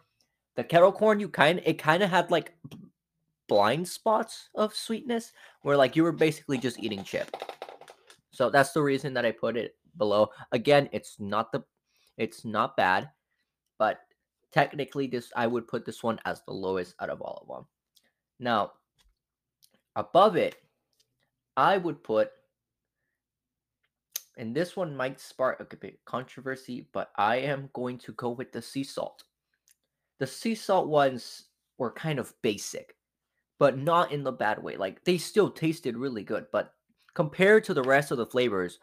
The 0.54 0.64
kettle 0.64 0.92
corn, 0.92 1.18
you 1.18 1.28
kind 1.28 1.60
it 1.64 1.78
kind 1.78 2.02
of 2.02 2.10
had 2.10 2.30
like 2.30 2.54
blind 3.48 3.88
spots 3.88 4.48
of 4.54 4.74
sweetness, 4.74 5.32
where 5.62 5.76
like 5.76 5.96
you 5.96 6.02
were 6.02 6.12
basically 6.12 6.58
just 6.58 6.78
eating 6.78 7.04
chip. 7.04 7.34
So 8.30 8.50
that's 8.50 8.72
the 8.72 8.82
reason 8.82 9.14
that 9.14 9.26
I 9.26 9.30
put 9.30 9.56
it 9.56 9.76
below. 9.96 10.30
Again, 10.52 10.88
it's 10.92 11.16
not 11.18 11.52
the 11.52 11.62
it's 12.18 12.44
not 12.44 12.76
bad, 12.76 13.10
but 13.78 14.00
technically 14.52 15.06
this 15.06 15.32
I 15.34 15.46
would 15.46 15.66
put 15.66 15.84
this 15.84 16.02
one 16.02 16.20
as 16.24 16.42
the 16.42 16.52
lowest 16.52 16.94
out 17.00 17.10
of 17.10 17.20
all 17.20 17.42
of 17.42 17.48
them. 17.56 17.66
Now, 18.42 18.72
above 19.94 20.34
it, 20.34 20.56
I 21.56 21.78
would 21.78 22.02
put 22.02 22.32
and 24.36 24.54
this 24.54 24.74
one 24.76 24.96
might 24.96 25.20
spark 25.20 25.60
a 25.60 25.76
bit 25.76 26.00
controversy, 26.06 26.88
but 26.92 27.12
I 27.16 27.36
am 27.36 27.70
going 27.72 27.98
to 27.98 28.12
go 28.12 28.30
with 28.30 28.50
the 28.50 28.62
sea 28.62 28.82
salt. 28.82 29.22
The 30.18 30.26
sea 30.26 30.56
salt 30.56 30.88
ones 30.88 31.44
were 31.78 31.92
kind 31.92 32.18
of 32.18 32.34
basic, 32.42 32.96
but 33.58 33.78
not 33.78 34.10
in 34.10 34.24
the 34.24 34.32
bad 34.32 34.60
way. 34.60 34.76
Like 34.76 35.04
they 35.04 35.18
still 35.18 35.50
tasted 35.50 35.96
really 35.96 36.24
good, 36.24 36.46
but 36.50 36.74
compared 37.14 37.62
to 37.64 37.74
the 37.74 37.82
rest 37.82 38.10
of 38.10 38.18
the 38.18 38.26
flavors, 38.26 38.80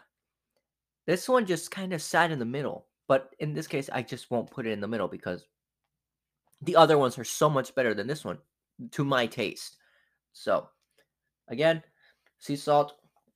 this 1.05 1.27
one 1.27 1.45
just 1.45 1.71
kind 1.71 1.91
of 1.91 2.01
sat 2.01 2.31
in 2.31 2.39
the 2.39 2.45
middle. 2.45 2.85
But 3.09 3.35
in 3.39 3.53
this 3.53 3.67
case, 3.67 3.89
I 3.91 4.03
just 4.03 4.31
won't 4.31 4.51
put 4.51 4.67
it 4.67 4.71
in 4.71 4.79
the 4.79 4.87
middle 4.87 5.07
because 5.09 5.47
the 6.61 6.77
other 6.77 6.97
ones 6.97 7.17
are 7.17 7.25
so 7.25 7.49
much 7.49 7.75
better 7.75 7.93
than 7.93 8.07
this 8.07 8.23
one 8.23 8.37
to 8.91 9.03
my 9.03 9.25
taste. 9.25 9.77
So, 10.33 10.69
again, 11.47 11.83
sea 12.39 12.55
salt 12.55 12.93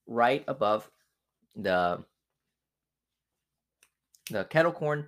right 0.07 0.43
above 0.47 0.89
the 1.55 2.03
the 4.31 4.45
kettle 4.45 4.71
corn 4.71 5.05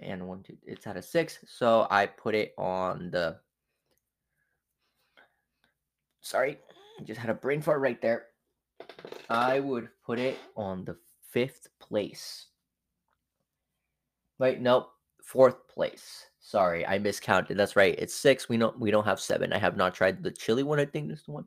and 0.00 0.26
one 0.26 0.42
two 0.42 0.56
it's 0.64 0.86
at 0.86 0.96
a 0.96 1.02
six 1.02 1.38
so 1.46 1.86
i 1.90 2.04
put 2.04 2.34
it 2.34 2.52
on 2.58 3.10
the 3.10 3.36
sorry 6.20 6.58
just 7.04 7.18
had 7.18 7.30
a 7.30 7.34
brain 7.34 7.62
fart 7.62 7.80
right 7.80 8.02
there 8.02 8.26
i 9.30 9.58
would 9.58 9.88
put 10.04 10.18
it 10.18 10.38
on 10.56 10.84
the 10.84 10.96
fifth 11.30 11.68
place 11.80 12.48
Wait, 14.38 14.60
nope. 14.60 14.90
Fourth 15.22 15.66
place. 15.68 16.26
Sorry, 16.46 16.86
I 16.86 17.00
miscounted. 17.00 17.56
That's 17.56 17.74
right. 17.74 17.96
It's 17.98 18.14
six. 18.14 18.48
We 18.48 18.56
don't 18.56 18.78
we 18.78 18.92
don't 18.92 19.04
have 19.04 19.18
seven. 19.18 19.52
I 19.52 19.58
have 19.58 19.76
not 19.76 19.96
tried 19.96 20.22
the 20.22 20.30
chili 20.30 20.62
one. 20.62 20.78
I 20.78 20.84
think 20.84 21.08
this 21.08 21.18
is 21.18 21.24
the 21.24 21.32
one. 21.32 21.44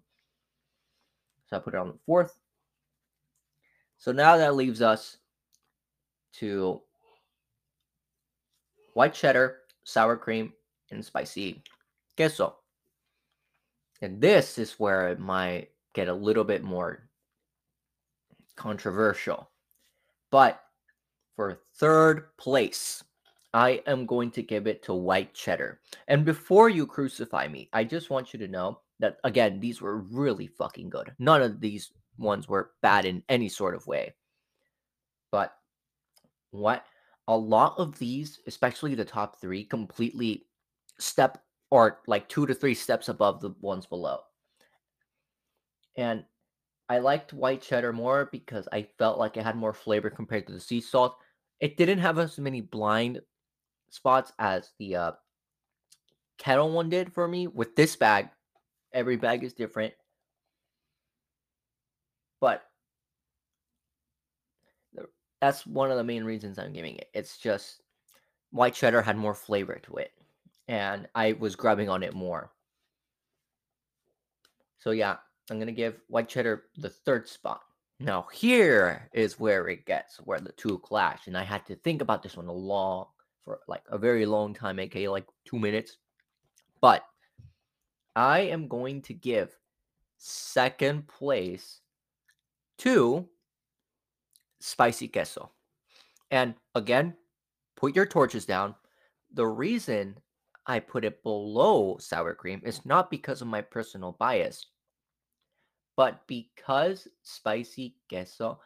So 1.49 1.55
I 1.55 1.59
put 1.59 1.73
it 1.73 1.77
on 1.77 1.88
the 1.88 1.97
fourth. 2.05 2.38
So 3.97 4.12
now 4.12 4.35
that 4.35 4.55
leaves 4.55 4.81
us 4.81 5.15
to 6.33 6.81
white 8.93 9.13
cheddar, 9.13 9.59
sour 9.85 10.17
cream, 10.17 10.51
and 10.91 11.03
spicy 11.03 11.63
queso. 12.17 12.57
And 14.01 14.19
this 14.19 14.57
is 14.57 14.73
where 14.81 15.07
it 15.07 15.19
might 15.19 15.69
get 15.93 16.09
a 16.09 16.13
little 16.13 16.43
bit 16.43 16.62
more 16.62 17.07
controversial. 18.57 19.49
But 20.29 20.62
for 21.38 21.57
third 21.77 22.35
place, 22.35 23.01
I 23.53 23.81
am 23.88 24.05
going 24.05 24.31
to 24.31 24.43
give 24.43 24.67
it 24.67 24.83
to 24.83 24.93
white 24.93 25.33
cheddar. 25.33 25.81
And 26.07 26.23
before 26.23 26.69
you 26.69 26.85
crucify 26.85 27.47
me, 27.47 27.69
I 27.73 27.83
just 27.83 28.09
want 28.09 28.33
you 28.33 28.39
to 28.39 28.47
know 28.47 28.81
that 28.99 29.17
again, 29.23 29.59
these 29.59 29.81
were 29.81 29.97
really 29.97 30.47
fucking 30.47 30.89
good. 30.89 31.13
None 31.19 31.41
of 31.41 31.59
these 31.59 31.91
ones 32.17 32.47
were 32.47 32.71
bad 32.81 33.05
in 33.05 33.23
any 33.29 33.49
sort 33.49 33.75
of 33.75 33.88
way. 33.88 34.13
But 35.31 35.55
what 36.51 36.85
a 37.27 37.38
lot 37.38 37.75
of 37.77 37.97
these, 37.97 38.39
especially 38.47 38.95
the 38.95 39.05
top 39.05 39.39
3, 39.39 39.63
completely 39.65 40.45
step 40.99 41.41
or 41.71 42.01
like 42.07 42.27
2 42.29 42.45
to 42.47 42.53
3 42.53 42.73
steps 42.73 43.09
above 43.09 43.41
the 43.41 43.51
ones 43.62 43.85
below. 43.85 44.19
And 45.95 46.23
I 46.88 46.99
liked 46.99 47.33
white 47.33 47.62
cheddar 47.62 47.93
more 47.93 48.29
because 48.31 48.67
I 48.71 48.88
felt 48.97 49.19
like 49.19 49.38
it 49.38 49.43
had 49.43 49.55
more 49.55 49.73
flavor 49.73 50.09
compared 50.09 50.47
to 50.47 50.53
the 50.53 50.59
sea 50.59 50.81
salt. 50.81 51.17
It 51.59 51.77
didn't 51.77 51.99
have 51.99 52.17
as 52.17 52.39
many 52.39 52.62
blind 52.62 53.21
spots 53.93 54.32
as 54.39 54.71
the 54.80 54.95
uh, 54.95 55.12
kettle 56.38 56.71
one 56.71 56.89
did 56.89 57.13
for 57.13 57.28
me. 57.28 57.47
With 57.47 57.75
this 57.75 57.95
bag, 57.95 58.30
every 58.93 59.17
bag 59.17 59.43
is 59.43 59.54
different. 59.54 59.93
But 62.41 62.63
that's 65.41 65.65
one 65.65 65.91
of 65.91 65.97
the 65.97 66.04
main 66.04 66.23
reasons 66.23 66.58
I'm 66.58 66.73
giving 66.73 66.95
it. 66.95 67.10
It's 67.13 67.38
just 67.38 67.82
white 68.52 68.73
cheddar 68.73 69.02
had 69.02 69.17
more 69.17 69.36
flavor 69.36 69.80
to 69.84 69.97
it, 69.97 70.12
and 70.67 71.08
I 71.15 71.34
was 71.34 71.56
grabbing 71.56 71.89
on 71.89 72.04
it 72.04 72.13
more. 72.13 72.52
So 74.80 74.91
yeah, 74.91 75.17
I'm 75.49 75.60
gonna 75.60 75.71
give 75.71 76.02
white 76.08 76.30
cheddar 76.30 76.63
the 76.78 76.89
third 76.89 77.28
spot. 77.28 77.62
Now 77.99 78.28
here 78.32 79.10
is 79.13 79.39
where 79.39 79.67
it 79.67 79.86
gets 79.86 80.17
where 80.17 80.39
the 80.39 80.54
two 80.54 80.80
clash, 80.80 81.28
and 81.28 81.38
I 81.38 81.43
had 81.43 81.65
to 81.67 81.75
think 81.75 82.02
about 82.02 82.23
this 82.23 82.38
one 82.38 82.47
a 82.47 82.54
long 82.54 83.08
for 83.49 83.62
like 83.67 83.81
a 83.89 83.97
very 83.97 84.27
long 84.27 84.53
time, 84.53 84.79
aka 84.79 85.07
like 85.07 85.25
two 85.43 85.57
minutes. 85.57 85.97
But 86.81 87.03
I 88.15 88.41
am 88.41 88.67
going 88.67 89.01
to 89.03 89.13
give 89.15 89.57
second 90.17 91.07
place 91.07 91.81
to 92.77 93.27
spicy 94.59 95.07
queso. 95.07 95.49
And 96.29 96.53
again, 96.75 97.15
put 97.75 97.95
your 97.95 98.05
torches 98.05 98.45
down. 98.45 98.75
The 99.33 99.47
reason 99.47 100.19
I 100.67 100.79
put 100.79 101.03
it 101.03 101.23
below 101.23 101.97
sour 101.99 102.35
cream 102.35 102.62
is 102.63 102.85
not 102.85 103.09
because 103.09 103.41
of 103.41 103.47
my 103.47 103.62
personal 103.62 104.15
bias. 104.19 104.67
But 105.95 106.21
because 106.27 107.07
spicy 107.23 107.95
queso 108.09 108.59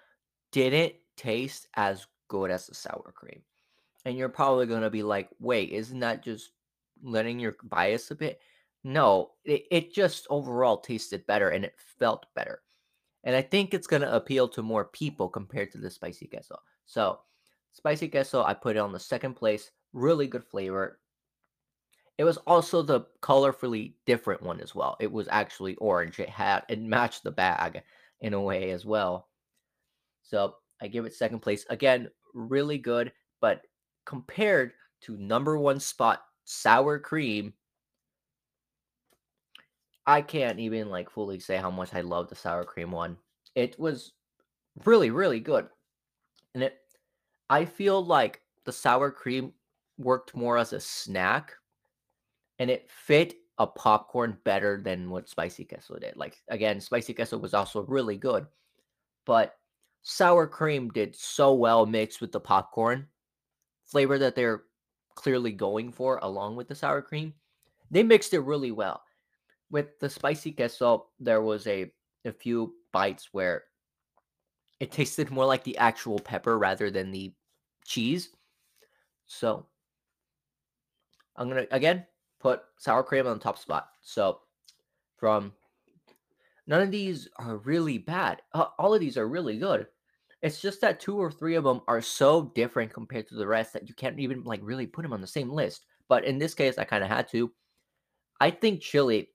didn't 0.52 0.96
taste 1.16 1.68
as 1.76 2.06
good 2.28 2.52
as 2.52 2.68
the 2.68 2.76
sour 2.76 3.14
cream, 3.16 3.42
and 4.06 4.18
you're 4.18 4.30
probably 4.30 4.66
going 4.66 4.82
to 4.82 4.90
be 4.90 5.04
like, 5.04 5.30
wait, 5.40 5.72
isn't 5.72 6.00
that 6.00 6.24
just 6.24 6.52
letting 7.02 7.40
your 7.40 7.56
bias 7.64 8.12
a 8.12 8.16
bit? 8.16 8.40
No, 8.84 9.32
it, 9.46 9.64
it 9.72 9.94
just 9.94 10.28
overall 10.30 10.78
tasted 10.78 11.26
better 11.26 11.50
and 11.50 11.64
it 11.64 11.74
felt 12.00 12.26
better. 12.36 12.62
And 13.24 13.36
I 13.36 13.42
think 13.42 13.74
it's 13.74 13.88
going 13.88 14.02
to 14.02 14.16
appeal 14.16 14.50
to 14.50 14.62
more 14.62 14.86
people 14.86 15.30
compared 15.30 15.72
to 15.72 15.78
the 15.78 15.90
spicy 15.90 16.28
queso. 16.28 16.60
So, 16.86 17.20
spicy 17.72 18.10
queso, 18.10 18.44
I 18.44 18.54
put 18.54 18.76
it 18.76 18.80
on 18.80 18.92
the 18.92 19.00
second 19.00 19.36
place. 19.36 19.72
Really 19.94 20.28
good 20.28 20.44
flavor. 20.44 21.00
It 22.18 22.26
was 22.26 22.38
also 22.38 22.82
the 22.82 23.02
colorfully 23.22 23.94
different 24.06 24.44
one 24.44 24.60
as 24.60 24.76
well. 24.76 24.98
It 25.00 25.12
was 25.12 25.28
actually 25.32 25.76
orange. 25.76 26.20
It 26.20 26.30
had 26.30 26.64
it 26.68 26.82
matched 26.82 27.24
the 27.24 27.32
bag 27.32 27.82
in 28.22 28.34
a 28.34 28.42
way 28.42 28.72
as 28.72 28.86
well. 28.86 29.30
So 30.22 30.56
I 30.82 30.88
give 30.88 31.06
it 31.06 31.16
second 31.16 31.40
place. 31.40 31.66
Again, 31.70 32.10
really 32.34 32.78
good, 32.78 33.14
but 33.42 33.62
compared 34.06 34.74
to 35.02 35.18
number 35.18 35.58
one 35.58 35.80
spot 35.80 36.24
sour 36.46 37.00
cream, 37.00 37.54
I 40.06 40.22
can't 40.22 40.60
even 40.60 40.90
like 40.90 41.10
fully 41.10 41.40
say 41.40 41.58
how 41.58 41.72
much 41.72 41.94
I 41.94 42.02
love 42.02 42.30
the 42.30 42.36
sour 42.36 42.66
cream 42.66 42.92
one. 42.92 43.18
It 43.56 43.80
was 43.80 44.14
really, 44.86 45.12
really 45.12 45.40
good. 45.40 45.68
And 46.54 46.64
it, 46.64 46.80
I 47.50 47.66
feel 47.66 48.04
like 48.04 48.42
the 48.66 48.72
sour 48.72 49.12
cream 49.12 49.54
worked 49.98 50.36
more 50.36 50.58
as 50.58 50.74
a 50.74 50.80
snack, 50.80 51.54
and 52.60 52.70
it 52.70 52.90
fit 52.90 53.36
a 53.60 53.68
popcorn 53.68 54.38
better 54.44 54.82
than 54.82 55.10
what 55.10 55.30
spicy 55.30 55.64
queso 55.64 55.98
did. 56.00 56.18
Like 56.18 56.42
again, 56.50 56.82
spicy 56.82 57.14
queso 57.14 57.38
was 57.38 57.54
also 57.54 57.84
really 57.84 58.18
good, 58.18 58.48
but 59.26 59.58
sour 60.02 60.48
cream 60.48 60.90
did 60.90 61.16
so 61.16 61.54
well 61.54 61.86
mixed 61.86 62.20
with 62.20 62.32
the 62.32 62.40
popcorn 62.40 63.08
flavor 63.86 64.18
that 64.18 64.36
they're 64.36 64.64
clearly 65.16 65.52
going 65.52 65.92
for 65.92 66.20
along 66.22 66.56
with 66.56 66.68
the 66.68 66.76
sour 66.76 67.02
cream. 67.02 67.34
They 67.92 68.04
mixed 68.04 68.34
it 68.34 68.40
really 68.40 68.72
well. 68.72 69.02
With 69.70 70.00
the 70.00 70.10
spicy 70.10 70.52
queso, 70.52 71.08
there 71.20 71.42
was 71.42 71.68
a 71.68 71.92
a 72.26 72.32
few 72.32 72.76
bites 72.92 73.30
where 73.34 73.66
it 74.80 74.92
tasted 74.92 75.30
more 75.30 75.46
like 75.46 75.64
the 75.64 75.78
actual 75.78 76.20
pepper 76.20 76.58
rather 76.58 76.90
than 76.90 77.12
the 77.12 77.34
cheese. 77.86 78.30
So 79.26 79.66
I'm 81.36 81.50
gonna 81.50 81.68
again 81.72 82.06
put 82.40 82.62
sour 82.78 83.04
cream 83.04 83.28
on 83.28 83.38
the 83.38 83.44
top 83.44 83.58
spot. 83.58 83.90
So 84.02 84.40
from 85.18 85.54
none 86.68 86.82
of 86.82 86.92
these 86.92 87.28
are 87.38 87.58
really 87.58 87.98
bad. 87.98 88.42
Uh, 88.54 88.68
all 88.78 88.94
of 88.94 89.00
these 89.00 89.18
are 89.18 89.28
really 89.28 89.58
good. 89.58 89.88
It's 90.44 90.62
just 90.62 90.82
that 90.82 91.00
two 91.00 91.18
or 91.18 91.32
three 91.32 91.56
of 91.56 91.64
them 91.64 91.82
are 91.88 92.02
so 92.02 92.52
different 92.54 92.94
compared 92.94 93.30
to 93.30 93.36
the 93.36 93.48
rest 93.48 93.72
that 93.74 93.88
you 93.88 93.96
can't 93.96 94.20
even 94.20 94.44
like 94.44 94.60
really 94.62 94.86
put 94.86 95.02
them 95.02 95.14
on 95.14 95.22
the 95.22 95.28
same 95.28 95.50
list. 95.50 95.86
But 96.10 96.26
in 96.26 96.38
this 96.38 96.54
case, 96.54 96.78
I 96.78 96.84
kind 96.84 97.04
of 97.04 97.10
had 97.10 97.30
to. 97.30 97.52
I 98.42 98.52
think 98.52 98.82
chili, 98.82 99.30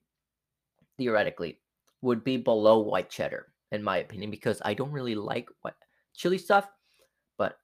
theoretically, 0.99 1.61
would 2.03 2.23
be 2.25 2.37
below 2.37 2.81
white 2.81 3.09
cheddar 3.09 3.47
in 3.73 3.83
my 3.83 3.99
opinion 3.99 4.31
because 4.31 4.61
I 4.64 4.75
don't 4.75 4.92
really 4.92 5.14
like 5.14 5.49
what 5.62 5.75
chili 6.14 6.37
stuff. 6.37 6.68
But 7.38 7.57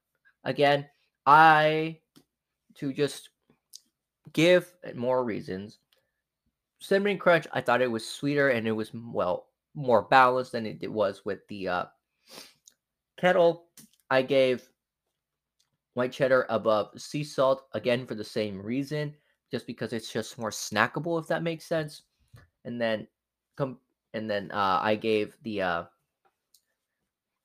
again, 0.44 0.86
I 1.26 2.00
to 2.76 2.94
just 2.94 3.28
give 4.32 4.72
more 4.94 5.22
reasons. 5.22 5.78
Cinnamon 6.80 7.18
Crunch, 7.18 7.46
I 7.52 7.60
thought 7.60 7.82
it 7.82 7.90
was 7.90 8.08
sweeter 8.08 8.50
and 8.50 8.66
it 8.66 8.72
was 8.72 8.90
well 8.94 9.48
more 9.74 10.02
balanced 10.02 10.52
than 10.52 10.66
it 10.66 10.90
was 10.90 11.24
with 11.24 11.46
the 11.48 11.68
uh, 11.68 11.84
kettle. 13.24 13.64
I 14.10 14.20
gave 14.20 14.68
white 15.94 16.12
cheddar 16.12 16.44
above 16.50 16.90
sea 17.00 17.24
salt 17.24 17.64
again 17.72 18.04
for 18.04 18.14
the 18.14 18.24
same 18.24 18.60
reason, 18.60 19.14
just 19.50 19.66
because 19.66 19.94
it's 19.94 20.12
just 20.12 20.38
more 20.38 20.50
snackable, 20.50 21.18
if 21.18 21.26
that 21.28 21.42
makes 21.42 21.64
sense. 21.64 22.02
And 22.66 22.78
then 22.78 23.06
come 23.56 23.78
and 24.12 24.28
then 24.28 24.50
uh, 24.52 24.78
I 24.82 24.96
gave 24.96 25.36
the 25.42 25.62
uh, 25.62 25.84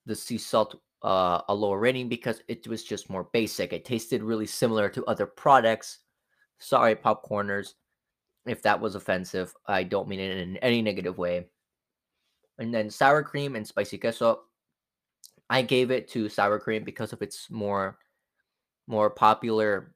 the 0.06 0.16
sea 0.16 0.38
salt 0.38 0.82
uh, 1.02 1.42
a 1.48 1.56
lower 1.56 1.80
rating 1.80 2.10
because 2.10 2.42
it 2.50 2.68
was 2.68 2.84
just 2.84 3.10
more 3.10 3.30
basic. 3.32 3.72
It 3.72 3.86
tasted 3.86 4.22
really 4.22 4.48
similar 4.48 4.90
to 4.90 5.06
other 5.06 5.26
products. 5.26 6.00
Sorry, 6.60 6.94
popcorners, 6.94 7.76
if 8.46 8.62
that 8.64 8.82
was 8.82 8.96
offensive. 8.96 9.54
I 9.66 9.84
don't 9.84 10.10
mean 10.10 10.20
it 10.20 10.38
in 10.40 10.58
any 10.58 10.82
negative 10.82 11.18
way. 11.18 11.48
And 12.58 12.74
then 12.74 12.90
sour 12.90 13.24
cream 13.24 13.56
and 13.56 13.66
spicy 13.66 13.98
queso. 13.98 14.42
I 15.50 15.62
gave 15.62 15.92
it 15.92 16.08
to 16.10 16.30
sour 16.30 16.60
cream 16.60 16.84
because 16.84 17.14
of 17.14 17.22
its 17.22 17.50
more 17.50 17.98
more 18.88 19.10
popular 19.10 19.94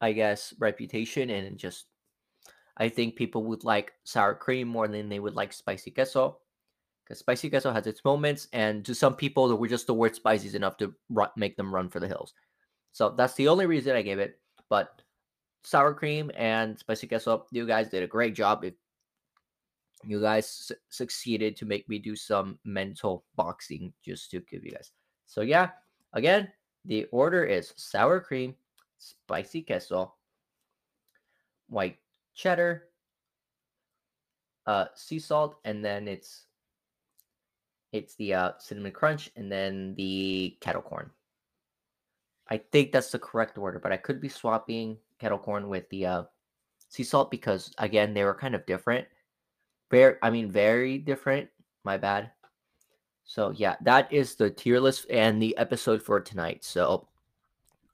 I 0.00 0.12
guess 0.12 0.54
reputation 0.58 1.30
and 1.30 1.58
just 1.58 1.86
I 2.76 2.88
think 2.88 3.16
people 3.16 3.44
would 3.44 3.64
like 3.64 3.92
sour 4.04 4.34
cream 4.34 4.68
more 4.68 4.88
than 4.88 5.08
they 5.08 5.20
would 5.20 5.34
like 5.34 5.52
spicy 5.52 5.90
queso 5.90 6.38
because 7.04 7.18
spicy 7.18 7.48
queso 7.48 7.72
has 7.72 7.86
its 7.86 8.04
moments 8.04 8.48
and 8.52 8.84
to 8.84 8.94
some 8.94 9.14
people 9.14 9.48
the 9.48 9.68
just 9.68 9.86
the 9.86 9.94
word 9.94 10.14
spicy 10.14 10.48
is 10.48 10.54
enough 10.54 10.76
to 10.78 10.94
make 11.36 11.56
them 11.56 11.74
run 11.74 11.88
for 11.88 12.00
the 12.00 12.08
hills. 12.08 12.34
So 12.92 13.10
that's 13.10 13.34
the 13.34 13.48
only 13.48 13.66
reason 13.66 13.96
I 13.96 14.02
gave 14.02 14.18
it. 14.18 14.38
But 14.68 15.02
sour 15.64 15.94
cream 15.94 16.30
and 16.36 16.78
spicy 16.78 17.06
queso, 17.06 17.46
you 17.50 17.66
guys 17.66 17.88
did 17.88 18.02
a 18.02 18.08
great 18.08 18.34
job. 18.34 18.64
If 18.64 18.74
you 20.04 20.20
guys 20.20 20.48
su- 20.48 20.74
succeeded 20.88 21.56
to 21.56 21.64
make 21.64 21.88
me 21.88 21.98
do 21.98 22.16
some 22.16 22.58
mental 22.64 23.24
boxing 23.36 23.92
just 24.04 24.30
to 24.30 24.40
give 24.40 24.64
you 24.64 24.72
guys. 24.72 24.92
So 25.26 25.40
yeah, 25.40 25.70
again, 26.12 26.48
the 26.84 27.06
order 27.12 27.44
is 27.44 27.72
sour 27.76 28.20
cream, 28.20 28.54
spicy 28.98 29.62
queso, 29.62 30.14
white 31.68 31.98
cheddar, 32.34 32.84
uh, 34.66 34.86
sea 34.94 35.18
salt, 35.18 35.56
and 35.64 35.84
then 35.84 36.08
it's 36.08 36.46
it's 37.92 38.14
the 38.16 38.34
uh, 38.34 38.52
cinnamon 38.58 38.92
crunch, 38.92 39.30
and 39.36 39.50
then 39.50 39.94
the 39.96 40.56
kettle 40.60 40.82
corn. 40.82 41.10
I 42.48 42.58
think 42.58 42.92
that's 42.92 43.10
the 43.10 43.18
correct 43.18 43.58
order, 43.58 43.78
but 43.78 43.92
I 43.92 43.96
could 43.96 44.20
be 44.20 44.28
swapping 44.28 44.98
kettle 45.18 45.38
corn 45.38 45.68
with 45.68 45.88
the 45.88 46.06
uh, 46.06 46.22
sea 46.88 47.02
salt 47.02 47.30
because 47.30 47.72
again 47.78 48.14
they 48.14 48.24
were 48.24 48.34
kind 48.34 48.54
of 48.54 48.66
different. 48.66 49.06
Very, 49.90 50.16
I 50.22 50.30
mean, 50.30 50.50
very 50.50 50.98
different. 50.98 51.48
My 51.84 51.96
bad. 51.96 52.30
So 53.24 53.50
yeah, 53.50 53.76
that 53.82 54.12
is 54.12 54.36
the 54.36 54.50
tier 54.50 54.80
list 54.80 55.06
and 55.10 55.42
the 55.42 55.56
episode 55.56 56.02
for 56.02 56.20
tonight. 56.20 56.64
So 56.64 57.08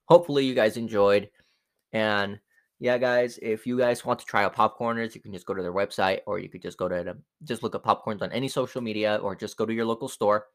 hopefully 0.05 0.45
you 0.45 0.53
guys 0.53 0.77
enjoyed. 0.77 1.29
And 1.91 2.39
yeah, 2.79 2.97
guys, 2.97 3.39
if 3.41 3.65
you 3.65 3.77
guys 3.77 4.05
want 4.05 4.19
to 4.19 4.25
try 4.25 4.43
out 4.43 4.55
popcorners, 4.55 5.15
you 5.15 5.21
can 5.21 5.33
just 5.33 5.45
go 5.45 5.53
to 5.53 5.61
their 5.61 5.73
website 5.73 6.19
or 6.25 6.37
you 6.39 6.49
could 6.49 6.61
just 6.61 6.77
go 6.77 6.87
to 6.89 7.17
just 7.43 7.63
look 7.63 7.75
at 7.75 7.83
popcorns 7.83 8.21
on 8.21 8.31
any 8.31 8.47
social 8.47 8.81
media 8.81 9.17
or 9.23 9.35
just 9.35 9.57
go 9.57 9.65
to 9.65 9.73
your 9.73 9.85
local 9.85 10.07
store. 10.09 10.47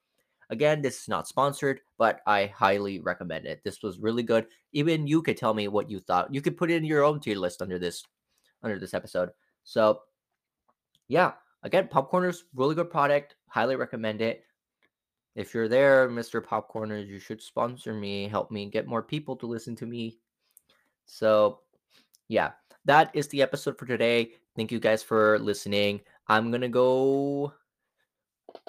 Again, 0.51 0.81
this 0.81 1.03
is 1.03 1.09
not 1.09 1.29
sponsored, 1.29 1.81
but 1.99 2.21
I 2.27 2.47
highly 2.47 3.01
recommend 3.01 3.47
it. 3.47 3.63
This 3.65 3.83
was 3.83 3.99
really 3.99 4.23
good. 4.23 4.47
Even 4.73 5.07
you 5.07 5.23
could 5.23 5.37
tell 5.37 5.55
me 5.55 5.69
what 5.69 5.91
you 5.91 6.01
thought. 6.01 6.33
You 6.33 6.41
could 6.41 6.57
put 6.57 6.71
in 6.71 6.85
your 6.85 7.05
own 7.05 7.21
tier 7.21 7.37
list 7.37 7.61
under 7.61 7.79
this 7.79 8.05
under 8.63 8.79
this 8.79 8.95
episode. 8.95 9.31
So 9.65 10.01
yeah, 11.09 11.33
again, 11.63 11.89
Popcorners, 11.89 12.43
really 12.55 12.75
good 12.75 12.91
product. 12.91 13.37
Highly 13.49 13.77
recommend 13.77 14.21
it. 14.21 14.45
If 15.35 15.55
you're 15.55 15.69
there, 15.69 16.09
Mr. 16.09 16.43
Popcorners, 16.45 17.07
you 17.07 17.19
should 17.19 17.41
sponsor 17.41 17.95
me, 17.95 18.29
help 18.29 18.51
me 18.51 18.67
get 18.67 18.87
more 18.87 19.03
people 19.03 19.37
to 19.37 19.47
listen 19.47 19.77
to 19.77 19.87
me. 19.87 20.19
So, 21.07 21.61
yeah, 22.29 22.53
that 22.85 23.11
is 23.15 23.29
the 23.29 23.43
episode 23.43 23.79
for 23.79 23.87
today. 23.87 24.33
Thank 24.57 24.73
you 24.73 24.81
guys 24.81 25.03
for 25.03 25.39
listening. 25.39 26.01
I'm 26.27 26.51
going 26.51 26.63
to 26.63 26.69
go 26.69 27.53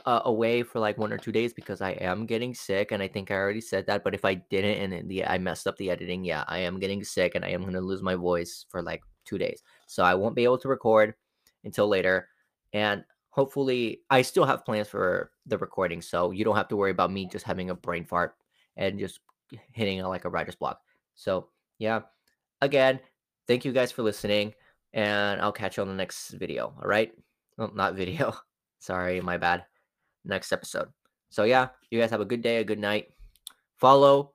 uh, 0.06 0.22
away 0.26 0.64
for 0.64 0.80
like 0.80 0.98
one 0.98 1.12
or 1.12 1.18
two 1.18 1.32
days 1.32 1.54
because 1.54 1.82
I 1.82 1.92
am 1.92 2.26
getting 2.26 2.54
sick, 2.54 2.92
and 2.92 3.02
I 3.02 3.08
think 3.08 3.32
I 3.32 3.36
already 3.36 3.62
said 3.62 3.88
that. 3.88 4.04
But 4.04 4.14
if 4.14 4.24
I 4.24 4.36
didn't, 4.36 4.94
and 4.94 5.10
the 5.10 5.26
I 5.26 5.38
messed 5.38 5.68
up 5.68 5.78
the 5.78 5.90
editing, 5.90 6.24
yeah, 6.24 6.44
I 6.48 6.60
am 6.60 6.80
getting 6.80 7.04
sick, 7.04 7.36
and 7.36 7.44
I 7.44 7.50
am 7.50 7.64
gonna 7.64 7.82
lose 7.82 8.02
my 8.02 8.16
voice 8.16 8.66
for 8.70 8.82
like 8.82 9.02
two 9.26 9.38
days, 9.38 9.64
so 9.88 10.04
I 10.04 10.16
won't 10.16 10.36
be 10.36 10.44
able 10.44 10.58
to 10.60 10.68
record 10.68 11.16
until 11.64 11.88
later. 11.88 12.28
And 12.74 13.04
hopefully, 13.30 14.02
I 14.10 14.22
still 14.22 14.46
have 14.46 14.66
plans 14.66 14.88
for 14.88 15.32
the 15.46 15.58
recording, 15.58 16.02
so 16.02 16.32
you 16.32 16.44
don't 16.44 16.56
have 16.56 16.68
to 16.70 16.76
worry 16.76 16.92
about 16.92 17.12
me 17.12 17.26
just 17.26 17.46
having 17.46 17.70
a 17.70 17.76
brain 17.76 18.06
fart 18.06 18.36
and 18.78 19.00
just 19.00 19.20
hitting 19.72 20.02
a, 20.02 20.08
like 20.08 20.26
a 20.26 20.30
writer's 20.30 20.56
block. 20.56 20.82
So 21.16 21.50
yeah, 21.80 22.02
again, 22.62 23.00
thank 23.48 23.66
you 23.66 23.72
guys 23.72 23.92
for 23.92 24.04
listening, 24.04 24.54
and 24.94 25.42
I'll 25.42 25.52
catch 25.52 25.78
you 25.78 25.84
on 25.84 25.90
the 25.90 25.96
next 25.96 26.32
video. 26.32 26.74
All 26.82 26.88
right, 26.88 27.12
well, 27.58 27.72
not 27.74 27.96
video. 27.96 28.36
Sorry, 28.80 29.20
my 29.22 29.38
bad 29.38 29.66
next 30.24 30.52
episode. 30.52 30.90
So 31.30 31.44
yeah, 31.44 31.70
you 31.92 32.00
guys 32.00 32.12
have 32.12 32.22
a 32.22 32.26
good 32.26 32.42
day, 32.42 32.58
a 32.58 32.64
good 32.64 32.80
night. 32.80 33.10
Follow 33.78 34.34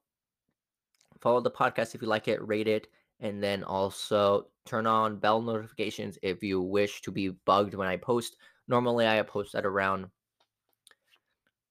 follow 1.21 1.41
the 1.41 1.51
podcast 1.51 1.95
if 1.95 2.03
you 2.03 2.09
like 2.09 2.29
it, 2.29 2.47
rate 2.47 2.69
it, 2.69 2.87
and 3.25 3.43
then 3.43 3.65
also 3.65 4.47
turn 4.67 4.87
on 4.87 5.17
bell 5.17 5.41
notifications 5.41 6.19
if 6.23 6.43
you 6.43 6.61
wish 6.61 7.01
to 7.01 7.11
be 7.11 7.31
bugged 7.31 7.75
when 7.75 7.89
I 7.89 7.97
post. 7.97 8.37
Normally 8.69 9.07
I 9.07 9.21
post 9.23 9.55
at 9.55 9.65
around 9.65 10.07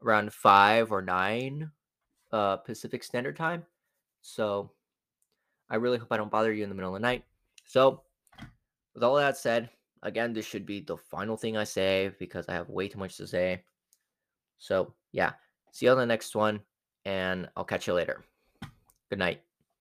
around 0.03 0.33
5 0.33 0.91
or 0.91 1.01
9 1.01 1.71
uh 2.33 2.57
Pacific 2.57 3.03
Standard 3.03 3.37
Time. 3.37 3.63
So 4.21 4.71
I 5.69 5.75
really 5.75 5.99
hope 5.99 6.11
I 6.11 6.17
don't 6.17 6.31
bother 6.31 6.51
you 6.51 6.63
in 6.63 6.69
the 6.69 6.75
middle 6.75 6.93
of 6.93 6.99
the 6.99 7.07
night. 7.07 7.23
So 7.65 8.01
with 8.95 9.03
all 9.03 9.15
that 9.15 9.37
said, 9.37 9.69
again, 10.01 10.33
this 10.33 10.45
should 10.45 10.65
be 10.65 10.81
the 10.81 10.97
final 10.97 11.37
thing 11.37 11.55
I 11.55 11.63
say 11.63 12.11
because 12.19 12.49
I 12.49 12.53
have 12.53 12.69
way 12.69 12.87
too 12.87 12.99
much 12.99 13.17
to 13.17 13.27
say. 13.27 13.63
So, 14.57 14.93
yeah, 15.11 15.33
see 15.71 15.85
you 15.87 15.91
on 15.91 15.97
the 15.97 16.05
next 16.05 16.35
one, 16.35 16.61
and 17.05 17.49
I'll 17.57 17.65
catch 17.65 17.87
you 17.87 17.93
later. 17.93 18.23
Good 19.09 19.19
night. 19.19 19.41